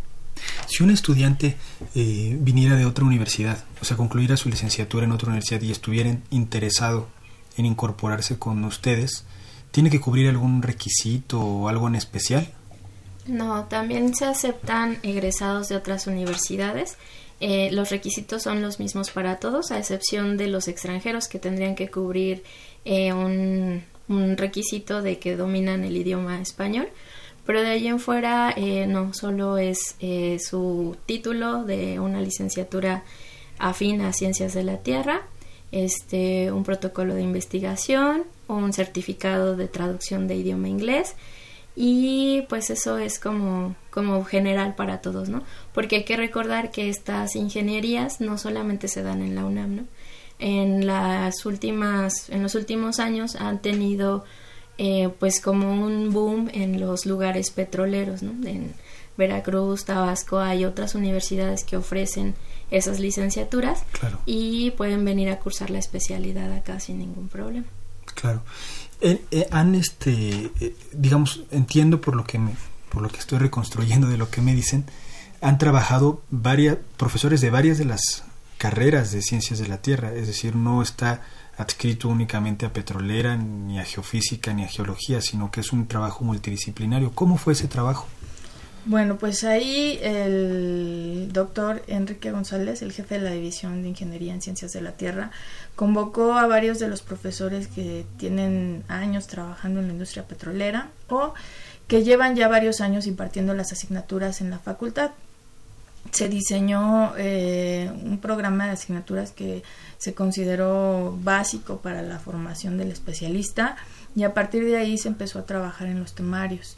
[0.67, 1.57] Si un estudiante
[1.95, 6.17] eh, viniera de otra universidad, o sea, concluyera su licenciatura en otra universidad y estuviera
[6.29, 7.07] interesado
[7.57, 9.25] en incorporarse con ustedes,
[9.71, 12.51] ¿tiene que cubrir algún requisito o algo en especial?
[13.27, 16.97] No, también se aceptan egresados de otras universidades.
[17.39, 21.75] Eh, los requisitos son los mismos para todos, a excepción de los extranjeros que tendrían
[21.75, 22.43] que cubrir
[22.85, 23.83] eh, un,
[24.37, 26.87] requisito de que dominan el idioma español.
[27.45, 29.95] Pero de ahí en fuera, eh, no, solo es
[30.39, 33.03] su título de una licenciatura
[33.59, 35.21] afín a ciencias de la tierra,
[35.71, 41.15] este, un protocolo de investigación, un certificado de traducción de idioma inglés
[41.75, 45.43] y pues eso es como, como general para todos, ¿no?
[45.73, 49.83] Porque hay que recordar que estas ingenierías no solamente se dan en la UNAM, ¿no?
[50.39, 54.25] En las últimas, en los últimos años han tenido
[54.77, 58.31] eh, pues como un boom en los lugares petroleros, ¿no?
[58.47, 58.73] En
[59.17, 62.35] Veracruz, Tabasco, hay otras universidades que ofrecen
[62.71, 63.83] esas licenciaturas
[64.25, 67.67] y pueden venir a cursar la especialidad acá sin ningún problema.
[68.13, 68.43] Claro.
[69.05, 72.55] Eh, eh, han este eh, digamos entiendo por lo que me,
[72.89, 74.83] por lo que estoy reconstruyendo de lo que me dicen
[75.41, 78.23] han trabajado varias profesores de varias de las
[78.57, 80.11] carreras de ciencias de la tierra.
[80.11, 81.21] Es decir no está
[81.55, 86.25] adscrito únicamente a petrolera ni a geofísica ni a geología sino que es un trabajo
[86.25, 87.11] multidisciplinario.
[87.11, 88.07] Cómo fue ese trabajo
[88.85, 94.41] bueno, pues ahí el doctor Enrique González, el jefe de la División de Ingeniería en
[94.41, 95.31] Ciencias de la Tierra,
[95.75, 101.33] convocó a varios de los profesores que tienen años trabajando en la industria petrolera o
[101.87, 105.11] que llevan ya varios años impartiendo las asignaturas en la facultad.
[106.11, 109.63] Se diseñó eh, un programa de asignaturas que
[109.97, 113.77] se consideró básico para la formación del especialista
[114.15, 116.77] y a partir de ahí se empezó a trabajar en los temarios.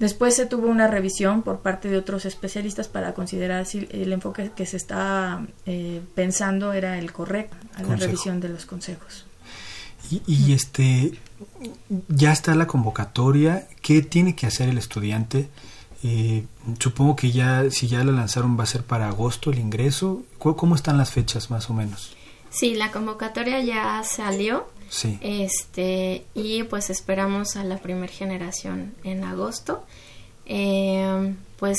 [0.00, 4.50] Después se tuvo una revisión por parte de otros especialistas para considerar si el enfoque
[4.56, 9.26] que se estaba eh, pensando era el correcto a la revisión de los consejos.
[10.10, 11.12] Y, este
[12.08, 13.68] ya está la convocatoria.
[13.82, 15.50] ¿Qué tiene que hacer el estudiante?
[16.02, 16.46] Eh,
[16.78, 20.22] supongo que ya si ya la lanzaron va a ser para agosto el ingreso.
[20.38, 22.16] ¿Cómo están las fechas más o menos?
[22.48, 24.66] Sí, la convocatoria ya salió.
[24.90, 25.18] Sí.
[25.22, 29.86] Este, y pues esperamos a la primera generación en agosto.
[30.44, 31.78] Eh, pues.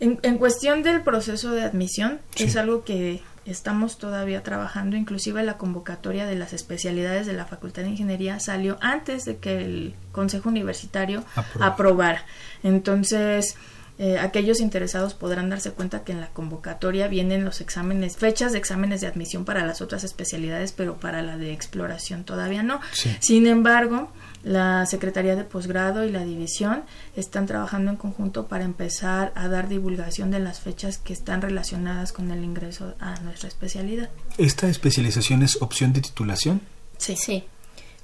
[0.00, 4.96] En, en, cuestión del proceso de admisión, es algo que estamos todavía trabajando.
[4.96, 9.56] Inclusive la convocatoria de las especialidades de la Facultad de Ingeniería salió antes de que
[9.56, 11.24] el Consejo Universitario
[11.58, 12.24] aprobara.
[12.62, 13.56] Entonces
[13.98, 18.58] eh, aquellos interesados podrán darse cuenta que en la convocatoria vienen los exámenes, fechas de
[18.58, 22.80] exámenes de admisión para las otras especialidades, pero para la de exploración todavía no.
[23.18, 24.12] Sin embargo,
[24.44, 26.84] la Secretaría de Posgrado y la División
[27.16, 32.12] están trabajando en conjunto para empezar a dar divulgación de las fechas que están relacionadas
[32.12, 34.10] con el ingreso a nuestra especialidad.
[34.36, 36.60] ¿Esta especialización es opción de titulación?
[36.98, 37.16] Sí.
[37.16, 37.44] Sí.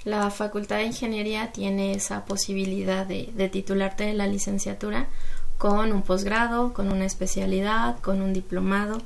[0.03, 5.07] La Facultad de Ingeniería tiene esa posibilidad de, de titularte de la licenciatura
[5.57, 9.01] con un posgrado, con una especialidad, con un diplomado.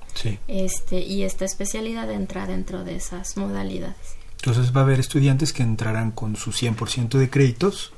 [0.47, 4.17] Este, y esta especialidad entra dentro de esas modalidades.
[4.37, 7.91] Entonces va a haber estudiantes que entrarán con su 100% de créditos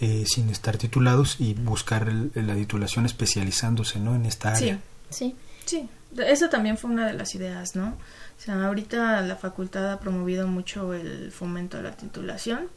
[0.00, 4.14] eh, sin estar titulados y buscar la titulación especializándose ¿no?
[4.14, 4.80] en esta área.
[5.10, 5.36] Sí, sí.
[5.66, 5.88] Sí,
[6.26, 7.90] eso también fue una de las ideas, ¿no?
[7.90, 12.68] O sea, ahorita la facultad ha promovido mucho el fomento a la titulación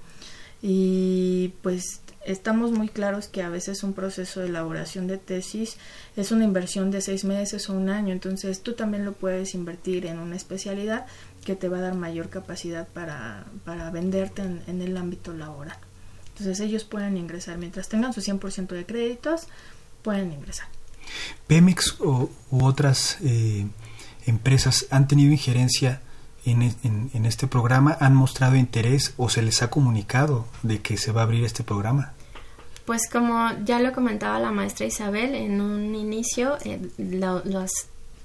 [0.61, 5.77] y pues estamos muy claros que a veces un proceso de elaboración de tesis
[6.15, 10.05] es una inversión de seis meses o un año, entonces tú también lo puedes invertir
[10.05, 11.05] en una especialidad
[11.43, 15.77] que te va a dar mayor capacidad para, para venderte en, el ámbito laboral.
[16.29, 19.47] Entonces ellos pueden ingresar, mientras tengan su 100% de créditos,
[20.01, 20.67] pueden ingresar.
[21.47, 23.67] Pemex u otras eh,
[24.25, 26.01] empresas han tenido injerencia
[26.45, 31.21] en, este programa han mostrado interés o se les ha comunicado de que se va
[31.21, 32.13] a abrir este programa?
[32.85, 37.71] Pues como ya lo comentaba la maestra Isabel, en un inicio eh, los,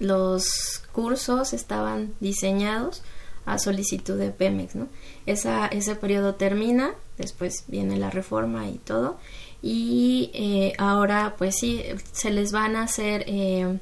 [0.00, 3.02] los cursos estaban diseñados
[3.46, 4.88] a solicitud de Pemex, ¿no?
[5.26, 9.18] Esa, ese periodo termina, después viene la reforma y todo,
[9.62, 13.78] y eh, ahora pues sí, se les van a hacer eh,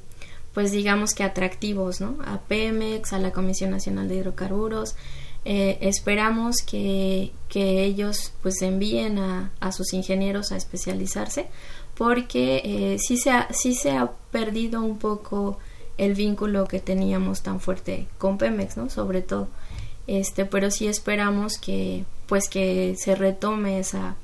[0.57, 2.17] pues digamos que atractivos, ¿no?
[2.25, 4.95] A Pemex, a la Comisión Nacional de Hidrocarburos.
[5.45, 11.45] Eh, esperamos que, que, ellos pues envíen a, a, sus ingenieros a especializarse
[11.95, 15.59] porque eh, sí, se ha, sí se ha perdido un poco
[15.99, 18.89] el vínculo que teníamos tan fuerte con Pemex, ¿no?
[18.89, 19.49] Sobre todo.
[20.07, 24.15] Este, pero sí esperamos que pues que se retome esa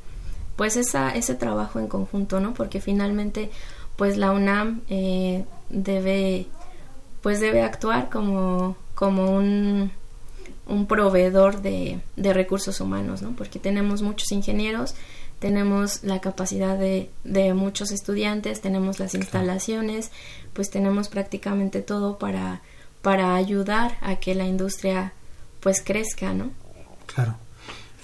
[0.55, 2.55] pues esa, ese trabajo en conjunto, ¿no?
[2.55, 3.51] Porque finalmente
[3.95, 6.47] pues la UNAM eh, debe
[7.23, 9.91] pues debe actuar como, como un,
[10.67, 13.31] un proveedor de, de, recursos humanos, ¿no?
[13.31, 14.93] Porque tenemos muchos ingenieros,
[15.39, 20.11] tenemos la capacidad de, de muchos estudiantes, tenemos las instalaciones,
[20.51, 22.61] pues tenemos prácticamente todo para,
[23.01, 25.13] para ayudar a que la industria
[25.61, 26.51] pues crezca, ¿no?
[27.05, 27.37] Claro.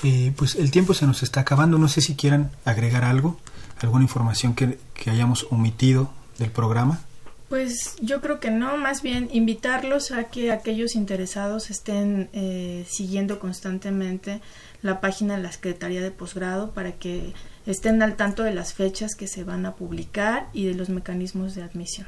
[0.04, 3.38] Eh, pues el tiempo se nos está acabando, no sé si quieran agregar algo,
[3.82, 7.02] alguna información que, que hayamos omitido del programa.
[7.50, 13.40] Pues yo creo que no, más bien invitarlos a que aquellos interesados estén eh, siguiendo
[13.40, 14.40] constantemente
[14.84, 17.34] la página de la Secretaría de Posgrado para que
[17.66, 21.56] estén al tanto de las fechas que se van a publicar y de los mecanismos
[21.56, 22.08] de admisión.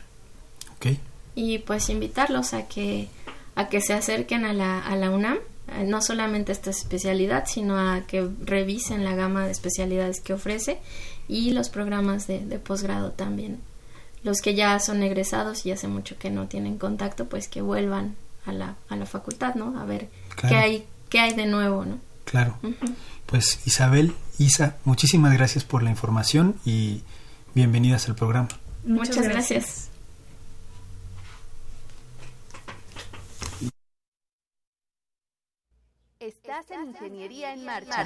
[0.76, 1.00] Okay.
[1.34, 3.10] Y pues invitarlos a que
[3.56, 5.38] a que se acerquen a la, a la UNAM,
[5.74, 10.34] eh, no solamente a esta especialidad, sino a que revisen la gama de especialidades que
[10.34, 10.80] ofrece
[11.28, 13.60] y los programas de, de posgrado también
[14.24, 18.16] los que ya son egresados y hace mucho que no tienen contacto, pues que vuelvan
[18.46, 19.80] a la, a la facultad, ¿no?
[19.80, 20.10] A ver
[20.48, 22.00] qué hay qué hay de nuevo, ¿no?
[22.26, 22.58] Claro.
[23.26, 27.02] Pues Isabel, Isa, muchísimas gracias por la información y
[27.56, 28.50] bienvenidas al programa.
[28.84, 29.90] Muchas, gracias.
[36.20, 38.06] Estás en Ingeniería en Marcha.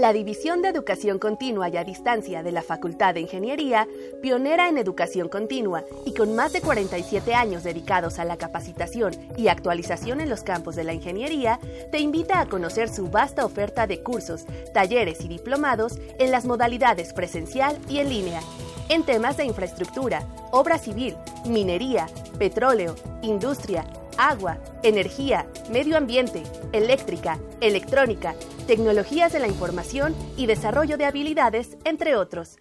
[0.00, 3.86] la División de Educación Continua y a Distancia de la Facultad de Ingeniería,
[4.22, 9.48] pionera en educación continua y con más de 47 años dedicados a la capacitación y
[9.48, 11.60] actualización en los campos de la ingeniería,
[11.92, 17.12] te invita a conocer su vasta oferta de cursos, talleres y diplomados en las modalidades
[17.12, 18.40] presencial y en línea,
[18.88, 22.06] en temas de infraestructura, obra civil, minería,
[22.38, 23.84] petróleo, industria,
[24.20, 26.42] agua, energía, medio ambiente,
[26.72, 28.34] eléctrica, electrónica,
[28.66, 32.58] tecnologías de la información y desarrollo de habilidades, entre otros.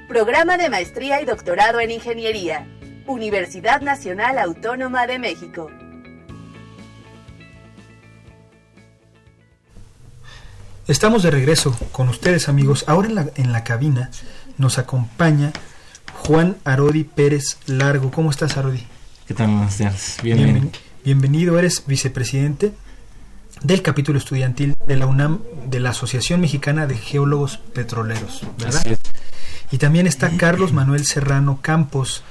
[0.09, 2.69] Programa de Maestría y Doctorado en Ingeniería.
[3.07, 5.71] Universidad Nacional Autónoma de México.
[10.87, 12.85] Estamos de regreso con ustedes amigos.
[12.87, 14.11] Ahora en la, en la cabina
[14.59, 15.53] nos acompaña
[16.27, 18.11] Juan Arodi Pérez Largo.
[18.11, 18.83] ¿Cómo estás Arodi?
[19.27, 19.49] ¿Qué tal?
[19.49, 20.17] Buenos días.
[20.23, 20.71] Bien, Bienven- bien.
[21.05, 22.73] Bienvenido, eres vicepresidente
[23.63, 28.81] del capítulo estudiantil de la UNAM de la Asociación Mexicana de Geólogos Petroleros, ¿verdad?
[28.81, 28.99] Así es.
[29.71, 32.23] Y también está Carlos Manuel Serrano Campos.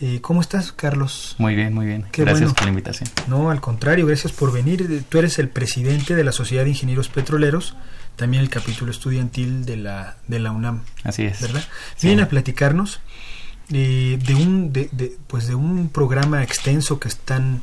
[0.00, 1.34] Eh, ¿Cómo estás, Carlos?
[1.38, 2.04] Muy bien, muy bien.
[2.10, 2.54] Qué Gracias bueno.
[2.54, 3.08] por la invitación.
[3.28, 5.04] No, al contrario, gracias por venir.
[5.08, 7.76] Tú eres el presidente de la Sociedad de Ingenieros Petroleros,
[8.16, 11.40] también el capítulo estudiantil de la, de la UNAM, Así es.
[11.40, 11.62] ¿verdad?
[11.96, 12.08] Sí.
[12.08, 13.00] Vienen a platicarnos
[13.72, 17.60] eh, de un de, de- pues de un programa extenso que están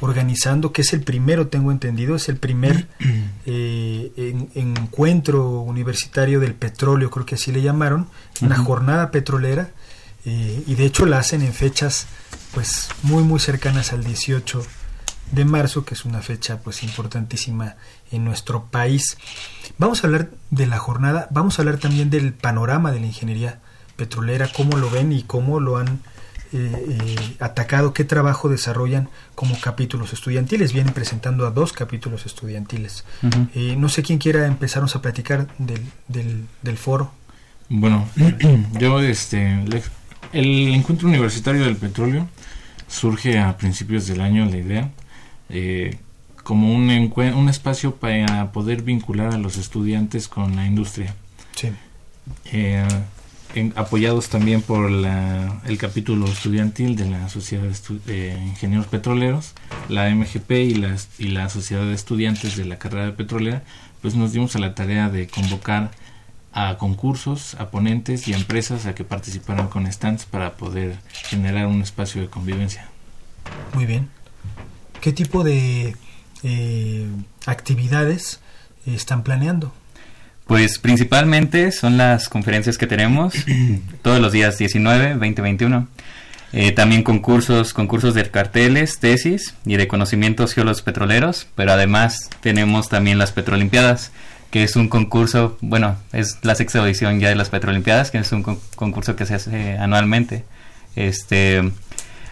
[0.00, 2.88] organizando, que es el primero, tengo entendido, es el primer
[3.46, 8.08] eh, en- encuentro universitario del petróleo, creo que así le llamaron,
[8.40, 8.64] una Ujú.
[8.64, 9.70] jornada petrolera,
[10.24, 12.06] eh, y de hecho la hacen en fechas
[12.52, 14.64] pues muy muy cercanas al 18
[15.32, 17.76] de marzo, que es una fecha pues importantísima
[18.10, 19.16] en nuestro país.
[19.78, 23.60] Vamos a hablar de la jornada, vamos a hablar también del panorama de la ingeniería
[24.04, 26.00] petrolera, cómo lo ven y cómo lo han
[26.52, 30.72] eh, eh, atacado, qué trabajo desarrollan como capítulos estudiantiles.
[30.72, 33.04] Vienen presentando a dos capítulos estudiantiles.
[33.54, 37.12] Eh, no sé quién quiera empezarnos a platicar del, del, del foro.
[37.68, 38.08] Bueno,
[38.80, 39.82] yo, este, le-
[40.32, 42.26] el encuentro universitario del petróleo
[42.88, 44.90] surge a principios del año, la idea,
[45.50, 45.98] eh,
[46.42, 51.14] como un, un espacio para poder vincular a los estudiantes con la industria.
[51.54, 51.68] Sí.
[52.46, 52.86] eh,
[53.74, 59.54] apoyados también por la- el capítulo estudiantil de la Sociedad de, de Ingenieros Petroleros,
[59.88, 63.62] la MGP y, las, y la Sociedad de Estudiantes de la carrera petrolera,
[64.02, 65.90] pues nos dimos a la tarea de convocar
[66.52, 71.66] a concursos, a ponentes y a empresas a que participaran con stands para poder generar
[71.66, 72.88] un espacio de convivencia.
[73.74, 74.08] Muy bien.
[75.00, 75.96] ¿Qué tipo de
[76.42, 77.06] eh,
[77.46, 78.40] actividades
[78.86, 79.72] están planeando?
[80.50, 83.34] Pues principalmente son las conferencias que tenemos
[84.02, 85.86] todos los días 19, 20, 21.
[86.52, 92.88] Eh, también concursos, concursos de carteles, tesis y de conocimientos geólogos petroleros, pero además tenemos
[92.88, 94.10] también las Petrolimpiadas,
[94.50, 98.32] que es un concurso, bueno, es la sexta edición ya de las Petrolimpiadas, que es
[98.32, 100.44] un con- concurso que se hace anualmente.
[100.96, 101.62] Este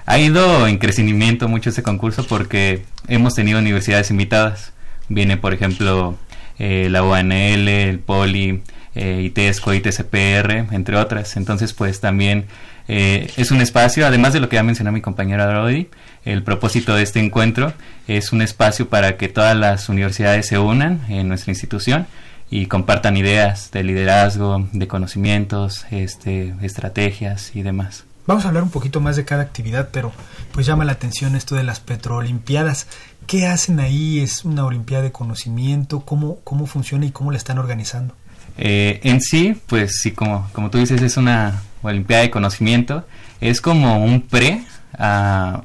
[0.06, 4.72] ha ido en crecimiento mucho este concurso porque hemos tenido universidades invitadas.
[5.08, 6.18] Viene, por ejemplo,
[6.58, 8.62] eh, la UANL, el POLI,
[8.94, 11.36] eh, ITESCO, ITCPR, entre otras.
[11.36, 12.46] Entonces, pues también
[12.88, 15.88] eh, es un espacio, además de lo que ya mencionó mi compañera Rodi,
[16.24, 17.72] el propósito de este encuentro
[18.06, 22.06] es un espacio para que todas las universidades se unan en nuestra institución
[22.50, 28.04] y compartan ideas de liderazgo, de conocimientos, este, estrategias y demás.
[28.26, 30.12] Vamos a hablar un poquito más de cada actividad, pero
[30.52, 32.86] pues llama la atención esto de las petroolimpiadas.
[33.28, 34.18] ¿Qué hacen ahí?
[34.18, 36.00] ¿Es una olimpiada de conocimiento?
[36.00, 38.14] ¿Cómo, cómo funciona y cómo la están organizando?
[38.56, 43.06] Eh, en sí, pues sí, como, como tú dices, es una Olimpiada de Conocimiento.
[43.40, 44.62] Es como un pre
[44.98, 45.62] a-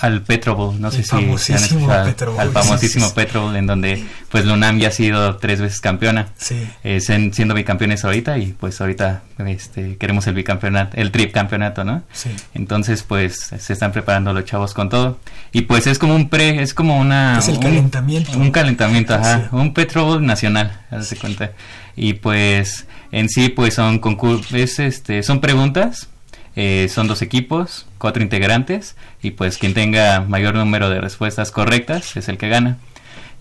[0.00, 0.80] al Petro Bowl.
[0.80, 3.14] No El sé si, han escuchado al sí, famosísimo sí, sí.
[3.16, 6.28] Petro Bowl, en donde pues la UNAM ya ha sido tres veces campeona.
[6.36, 6.66] Sí.
[6.84, 12.02] Eh, siendo bicampeones ahorita y pues ahorita este, queremos el bicampeonato, el tricampeonato, ¿no?
[12.12, 12.30] Sí.
[12.54, 15.18] Entonces, pues se están preparando los chavos con todo.
[15.52, 17.38] Y pues es como un pre, es como una.
[17.38, 18.38] Es el un- calentamiento.
[18.38, 19.38] Un calentamiento, ajá.
[19.38, 19.56] Sí.
[19.56, 21.52] Un Petro Bowl nacional, hazte cuenta.
[21.96, 26.08] Y pues en sí, pues son concur es, este, son preguntas.
[26.56, 28.96] Eh, son dos equipos, cuatro integrantes.
[29.22, 32.78] Y pues quien tenga mayor número de respuestas correctas es el que gana.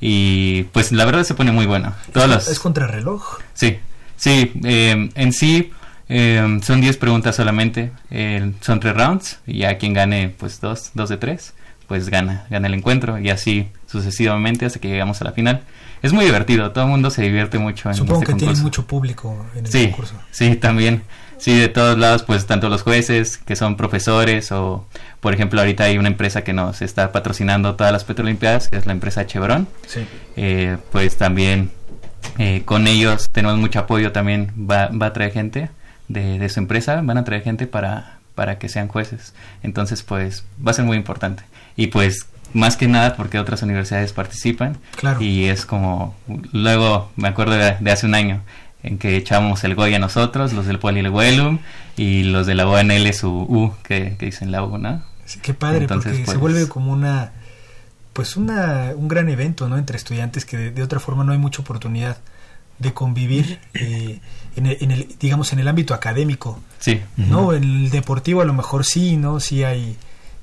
[0.02, 1.94] Y pues la verdad se pone muy bueno.
[2.14, 3.40] Todos los, Es contrarreloj.
[3.54, 3.80] Sí,
[4.16, 5.72] sí, eh, en sí
[6.08, 10.92] eh, son 10 preguntas solamente, eh, son tres rounds y ya quien gane pues dos,
[10.94, 11.54] dos de tres,
[11.88, 15.62] pues gana, gana el encuentro y así sucesivamente hasta que llegamos a la final.
[16.02, 18.88] Es muy divertido, todo el mundo se divierte mucho en Supongo este que tiene mucho
[18.88, 20.16] público en el Sí, concurso.
[20.32, 21.04] sí, también.
[21.40, 24.86] Sí, de todos lados, pues tanto los jueces que son profesores o,
[25.22, 28.86] por ejemplo, ahorita hay una empresa que nos está patrocinando todas las Petrolimpiadas, que es
[28.86, 29.68] la empresa Chevron.
[29.88, 30.06] Sí.
[30.36, 31.72] Eh, pues también
[32.38, 35.70] eh, con ellos tenemos mucho apoyo también va, va a traer gente
[36.10, 39.34] de, de su empresa van a traer gente para para que sean jueces
[39.64, 41.44] entonces pues va a ser muy importante
[41.78, 45.22] y pues más que nada porque otras universidades participan Claro.
[45.22, 46.14] y es como
[46.52, 48.42] luego me acuerdo de, de hace un año
[48.84, 51.60] en que echamos el Goya nosotros los del Polilhuelum
[51.98, 55.04] y los de la ONL su U que, que dicen la U ¿no?
[55.26, 57.32] Sí, qué padre, Entonces, porque se pues- vuelve como una,
[58.14, 59.78] pues una, un gran evento, ¿no?
[59.78, 62.18] Entre estudiantes que de, de otra forma no hay mucha oportunidad
[62.80, 64.22] de convivir eh,
[64.56, 67.54] en, el, en el, digamos, en el ámbito académico, sí ¿no?
[67.54, 69.40] En el deportivo a lo mejor sí, ¿no?
[69.42, 69.98] Sí hay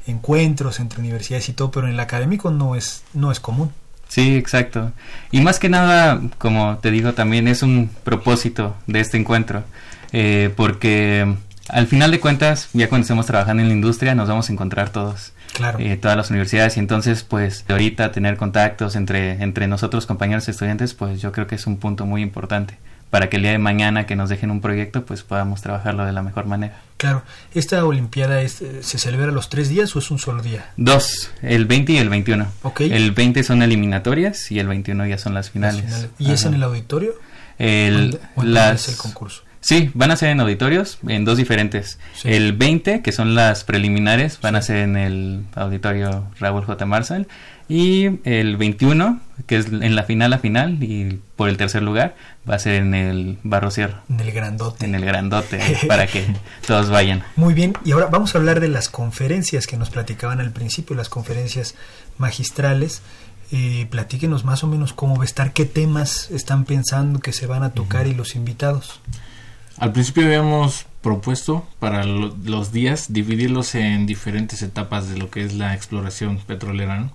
[0.07, 3.73] encuentros entre universidades y todo, pero en el académico no es, no es común.
[4.09, 4.93] Sí, exacto.
[5.31, 9.65] Y más que nada, como te digo, también es un propósito de este encuentro,
[10.13, 11.35] eh, porque
[11.69, 14.91] al final de cuentas, ya cuando estemos trabajando en la industria, nos vamos a encontrar
[14.91, 15.33] todos.
[15.53, 15.79] Claro.
[15.79, 20.93] Eh, todas las universidades y entonces pues ahorita tener contactos entre, entre nosotros compañeros estudiantes
[20.93, 22.77] pues yo creo que es un punto muy importante
[23.17, 26.13] para que el día de mañana que nos dejen un proyecto pues podamos trabajarlo de
[26.13, 26.81] la mejor manera.
[26.99, 27.23] Claro,
[27.55, 30.67] ¿esta Olimpiada es, se celebra los tres días o es un solo día?
[30.77, 32.47] Dos, el 20 y el 21.
[32.61, 32.83] Ok.
[32.83, 35.83] El 20 son eliminatorias y el 21 ya son las finales.
[35.85, 36.11] Las finales.
[36.19, 37.15] ¿Y es en el auditorio?
[37.59, 39.45] El, ¿O en las, es el concurso?
[39.61, 41.99] Sí, van a ser en auditorios, en dos diferentes.
[42.15, 42.29] Sí.
[42.29, 44.59] El 20, que son las preliminares, van Sí.
[44.59, 46.85] a ser en el auditorio Raúl J.
[46.85, 47.27] Marshall.
[47.69, 52.15] Y el 21, que es en la final a final, y por el tercer lugar,
[52.49, 54.85] va a ser en el Barro Sierra, En el grandote.
[54.85, 55.59] en el grandote,
[55.89, 56.25] para que
[56.67, 57.25] todos vayan.
[57.35, 60.95] Muy bien, y ahora vamos a hablar de las conferencias que nos platicaban al principio,
[60.95, 61.75] las conferencias
[62.19, 63.03] magistrales.
[63.53, 67.47] Eh, platíquenos más o menos cómo va a estar, qué temas están pensando que se
[67.47, 69.01] van a tocar y los invitados.
[69.79, 75.45] Al principio habíamos propuesto para lo- los días dividirlos en diferentes etapas de lo que
[75.45, 77.13] es la exploración petrolera, ¿no?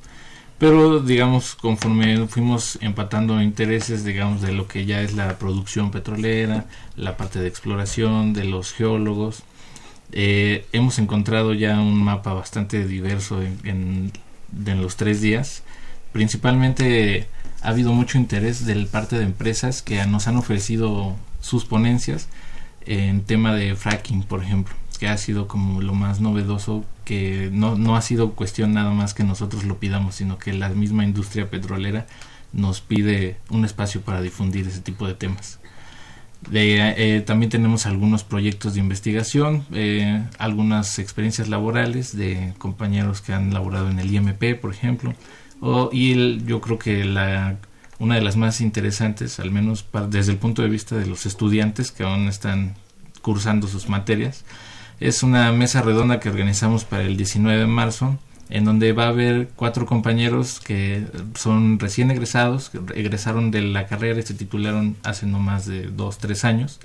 [0.62, 6.68] Pero digamos, conforme fuimos empatando intereses, digamos, de lo que ya es la producción petrolera,
[6.95, 9.41] la parte de exploración, de los geólogos,
[10.12, 14.12] eh, hemos encontrado ya un mapa bastante diverso en, en-
[14.68, 15.64] en los tres días.
[16.12, 17.28] Principalmente
[17.64, 22.28] ha habido mucho interés de parte de empresas que nos han ofrecido sus ponencias
[22.86, 27.76] en tema de fracking, por ejemplo, que ha sido como lo más novedoso, que no,
[27.76, 31.49] no ha sido cuestión nada más que nosotros lo pidamos, sino que la misma industria
[31.49, 32.06] petrolera
[32.54, 35.60] nos pide un espacio para difundir ese tipo de temas.
[36.54, 43.56] Eh, también tenemos algunos proyectos de investigación, eh, algunas experiencias laborales de compañeros que han
[43.56, 45.16] laborado en el IMP, por ejemplo,
[45.91, 47.58] y yo creo que la,
[47.97, 51.91] una de las más interesantes, al menos desde el punto de vista de los estudiantes
[51.91, 52.76] que aún están
[53.24, 54.45] cursando sus materias,
[55.02, 59.10] es una mesa redonda que organizamos para el 19 de marzo, en donde va a
[59.10, 64.95] haber cuatro compañeros que son recién egresados, que egresaron de la carrera y se titularon
[65.04, 66.80] hace no más de dos, tres años,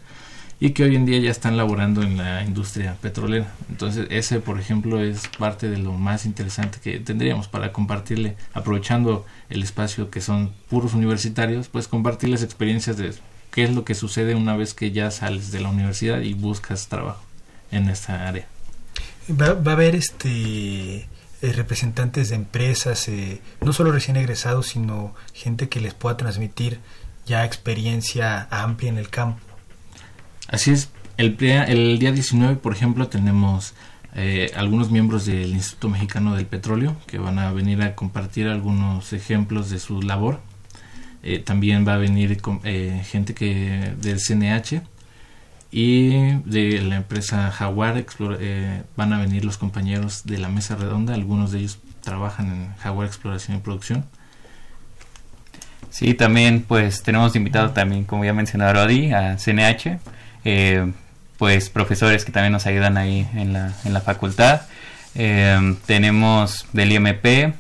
[0.59, 3.53] y que hoy en día ya están laborando en la industria petrolera.
[3.69, 9.27] Entonces ese, por ejemplo, es parte de lo más interesante que tendríamos para compartirle, aprovechando
[9.51, 13.13] el espacio que son puros universitarios, pues compartirles experiencias de
[13.51, 16.89] qué es lo que sucede una vez que ya sales de la universidad y buscas
[16.89, 17.27] trabajo
[17.71, 18.47] en esta área.
[19.31, 21.09] Va, va a haber este
[21.43, 26.81] eh, representantes de empresas, eh, no solo recién egresados, sino gente que les pueda transmitir
[27.27, 29.41] ya experiencia amplia en el campo.
[30.49, 30.89] Así es,
[31.19, 33.75] el, el día 19, por ejemplo, tenemos
[34.15, 39.13] eh, algunos miembros del Instituto Mexicano del Petróleo que van a venir a compartir algunos
[39.13, 40.41] ejemplos de su labor.
[41.23, 42.41] Eh, también va a venir
[43.05, 44.81] gente que del CNH
[45.71, 50.77] y de la empresa Jaguar Explora- eh, van a venir los compañeros de la mesa
[50.77, 54.05] redonda, algunos de ellos trabajan en Jaguar Exploración y Producción.
[55.91, 59.99] Sí, también pues tenemos invitado también, como ya mencionó Rodi, a CNH,
[60.45, 60.93] eh,
[61.39, 64.63] pues profesores que también nos ayudan ahí en la, en la facultad.
[65.15, 67.55] Eh, tenemos del IMP,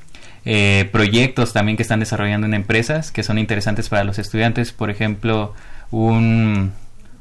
[0.93, 5.55] proyectos también que están desarrollando en empresas que son interesantes para los estudiantes, por ejemplo,
[5.91, 6.73] un,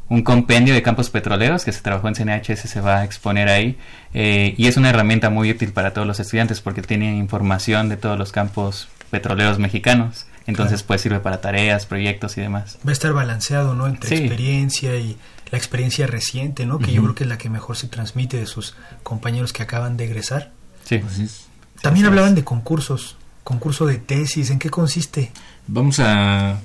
[0.09, 3.49] un compendio de campos petroleros que se trabajó en CNH, ese se va a exponer
[3.49, 3.77] ahí
[4.13, 7.97] eh, y es una herramienta muy útil para todos los estudiantes porque tiene información de
[7.97, 10.25] todos los campos petroleros mexicanos.
[10.47, 10.87] Entonces Claro.
[10.87, 12.77] pues sirve para tareas, proyectos y demás.
[12.85, 13.87] Va a estar balanceado, ¿no?
[13.87, 14.23] Entre Sí.
[14.25, 15.17] experiencia y
[15.51, 16.77] la experiencia reciente, ¿no?
[16.77, 19.97] Que yo creo que es la que mejor se transmite de sus compañeros que acaban
[19.97, 20.51] de egresar.
[20.83, 21.01] Sí.
[21.07, 21.47] Así es.
[21.81, 22.35] También hablaban es.
[22.35, 25.31] de concursos, concurso de tesis, ¿en qué consiste?
[25.65, 26.59] Vamos a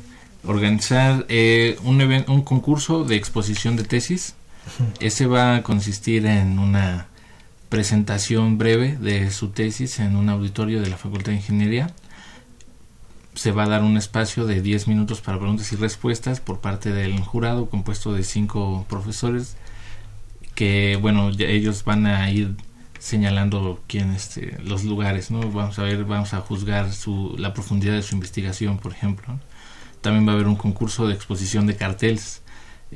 [0.44, 4.34] organizar eh, un, un concurso de exposición de tesis.
[5.00, 7.08] Ese va a consistir en una
[7.68, 11.94] presentación breve de su tesis en un auditorio de la Facultad de Ingeniería.
[13.34, 16.92] Se va a dar un espacio de 10 minutos para preguntas y respuestas por parte
[16.92, 19.56] del jurado compuesto de cinco profesores
[20.54, 22.56] que, bueno, ya ellos van a ir
[22.98, 27.94] señalando quién este los lugares no vamos a ver vamos a juzgar su la profundidad
[27.94, 29.40] de su investigación por ejemplo.
[30.00, 32.42] También va a haber un concurso de exposición de carteles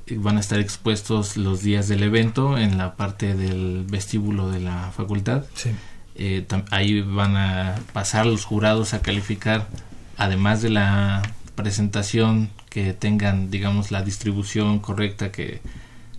[0.07, 4.59] Eh, van a estar expuestos los días del evento en la parte del vestíbulo de
[4.59, 5.71] la facultad Sí.
[6.17, 9.69] Eh, ahí van a pasar los jurados a calificar
[10.17, 11.23] además de la
[11.55, 15.61] presentación que tengan digamos la distribución correcta que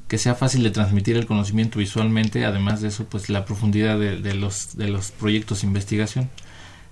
[0.08, 4.22] que sea fácil de transmitir el conocimiento visualmente, además de eso, pues la profundidad de,
[4.22, 6.30] de los, de los proyectos de investigación.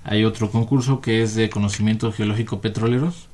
[0.03, 3.27] Hay otro concurso que es de conocimiento geológico petroleros,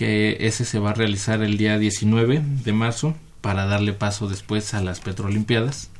[0.00, 4.72] que ese se va a realizar el día 19 de marzo para darle paso después
[4.72, 5.90] a las Petrolimpiadas.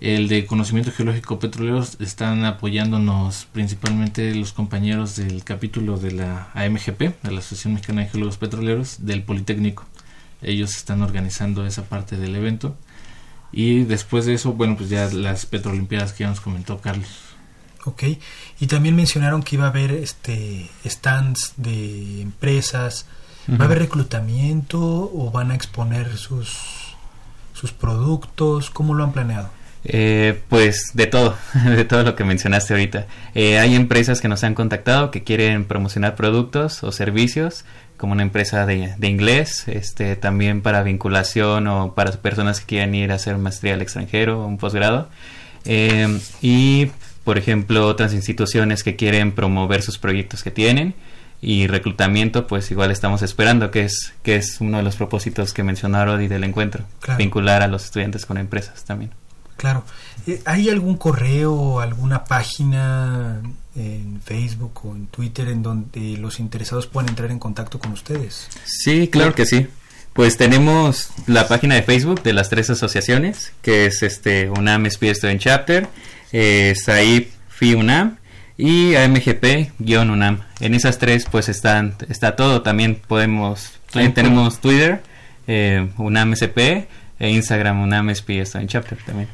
[0.00, 7.22] El de conocimiento geológico petroleros están apoyándonos principalmente los compañeros del capítulo de la AMGP,
[7.22, 9.84] de la Asociación Mexicana de Geólogos Petroleros, del Politécnico.
[10.40, 12.74] Ellos están organizando esa parte del evento.
[13.52, 17.29] Y después de eso, bueno, pues ya las Petrolimpiadas que ya nos comentó Carlos.
[17.84, 18.04] Ok,
[18.60, 23.06] y también mencionaron que iba a haber este stands de empresas,
[23.48, 26.94] ¿va a haber reclutamiento o van a exponer sus,
[27.54, 28.68] sus productos?
[28.70, 29.48] ¿Cómo lo han planeado?
[29.84, 33.06] Eh, pues de todo, de todo lo que mencionaste ahorita.
[33.34, 37.64] Eh, hay empresas que nos han contactado que quieren promocionar productos o servicios,
[37.96, 42.94] como una empresa de, de inglés, este, también para vinculación o para personas que quieran
[42.94, 45.08] ir a hacer maestría al extranjero o un posgrado.
[45.64, 46.90] Eh, y,
[47.24, 50.94] por ejemplo, otras instituciones que quieren promover sus proyectos que tienen
[51.42, 55.62] y reclutamiento, pues igual estamos esperando, que es, que es uno de los propósitos que
[55.62, 56.84] mencionaron y del encuentro,
[57.16, 59.12] vincular a los estudiantes con empresas también.
[59.56, 59.84] Claro.
[60.26, 63.40] Eh, ¿Hay algún correo, alguna página
[63.76, 68.48] en Facebook o en Twitter en donde los interesados puedan entrar en contacto con ustedes?
[68.64, 69.66] Sí, claro que sí.
[70.12, 75.14] Pues tenemos la página de Facebook de las tres asociaciones, que es este UNAM Speed
[75.14, 75.88] Student Chapter,
[76.32, 78.16] eh, SAIP FI UNAM
[78.56, 80.40] y AMGP-UNAM.
[80.60, 82.62] En esas tres pues están está todo.
[82.62, 85.02] También podemos, también tenemos Twitter,
[85.46, 89.28] eh, UNAM SP e Instagram UNAM Speed Student Chapter también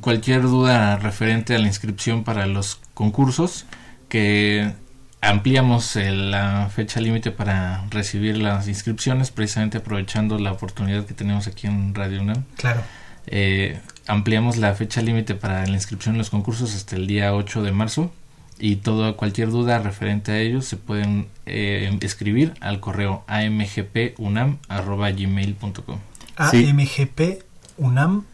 [0.00, 3.66] cualquier duda referente a la inscripción para los concursos,
[4.08, 4.72] que
[5.20, 11.66] ampliamos la fecha límite para recibir las inscripciones, precisamente aprovechando la oportunidad que tenemos aquí
[11.66, 12.44] en Radio UNAM.
[12.56, 12.82] Claro.
[13.26, 17.62] Eh, ampliamos la fecha límite para la inscripción en los concursos hasta el día 8
[17.62, 18.10] de marzo
[18.58, 25.98] y toda cualquier duda referente a ellos se pueden eh, escribir al correo amgpunam@gmail.com.
[26.36, 28.24] amgpunam@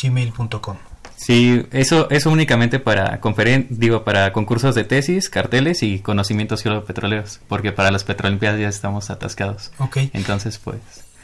[0.00, 0.76] gmail.com.
[1.16, 7.40] Sí, eso, eso únicamente para conferen digo, para concursos de tesis, carteles y conocimientos geopetroleros,
[7.48, 9.72] porque para las petrolimpiadas ya estamos atascados.
[9.78, 9.96] Ok.
[10.12, 10.76] Entonces, pues,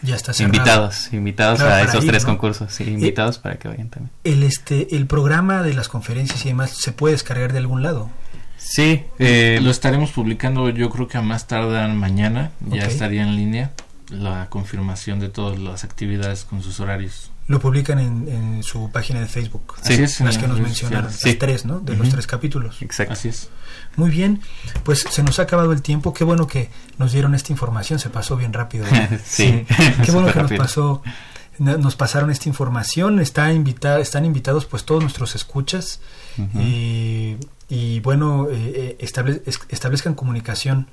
[0.02, 4.10] ya está invitados, invitados a esos tres concursos, sí, invitados para que vayan también.
[4.24, 8.10] El este, el programa de las conferencias y demás se puede descargar de algún lado.
[8.56, 13.34] Sí, eh, lo estaremos publicando yo creo que a más tardar mañana, ya estaría en
[13.34, 13.72] línea
[14.08, 17.31] la confirmación de todas las actividades con sus horarios.
[17.48, 19.74] Lo publican en, su página de Facebook.
[19.82, 21.80] Sí, es, las que nos mencionaron, las tres, ¿no?
[21.80, 22.80] De los tres capítulos.
[22.80, 23.14] Exacto.
[23.14, 23.48] Así es.
[23.96, 24.40] Muy bien,
[24.84, 26.14] pues se nos ha acabado el tiempo.
[26.14, 28.86] Qué bueno que nos dieron esta información, se pasó bien rápido.
[29.24, 29.66] sí.
[30.04, 31.02] Qué bueno que nos pasó,
[31.58, 33.20] nos pasaron esta información.
[33.20, 36.00] Está invita, están invitados pues todos nuestros escuchas
[37.68, 39.06] y, bueno, eh, eh
[39.68, 40.88] establezcan comunicación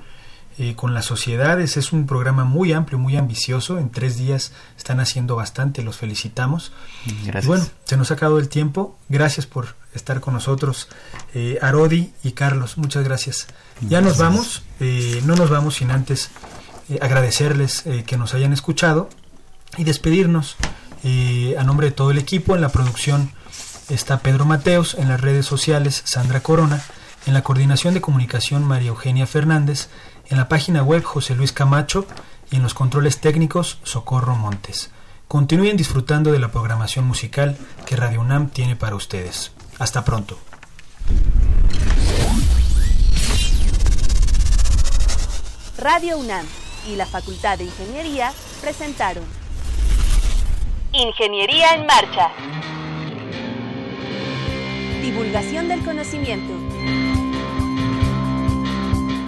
[0.61, 1.77] eh, con las sociedades.
[1.77, 3.79] Es un programa muy amplio, muy ambicioso.
[3.79, 6.73] En tres días están haciendo bastante, los felicitamos.
[7.23, 7.45] Gracias.
[7.45, 8.97] bueno, se nos ha acabado el tiempo.
[9.07, 10.89] Gracias por estar con nosotros,
[11.33, 12.77] eh, Arodi y Carlos.
[12.77, 13.47] Muchas gracias.
[13.79, 16.29] Ya nos vamos, eh, no nos vamos sin antes
[16.99, 19.09] agradecerles que nos hayan escuchado
[19.77, 20.57] y despedirnos.
[21.57, 23.31] a nombre de todo el equipo, en la producción
[23.87, 26.81] está Pedro Mateos, en las redes sociales Sandra Corona,
[27.25, 29.87] en la coordinación de comunicación María Eugenia Fernández,
[30.29, 32.05] en la página web José Luis Camacho
[32.51, 34.91] y en los controles técnicos Socorro Montes.
[35.27, 39.51] Continúen disfrutando de la programación musical que Radio UNAM tiene para ustedes.
[39.77, 40.39] Hasta pronto.
[45.77, 46.45] Radio UNAM
[46.87, 49.23] y la Facultad de Ingeniería presentaron
[50.91, 52.31] Ingeniería en Marcha.
[55.01, 57.08] Divulgación del conocimiento.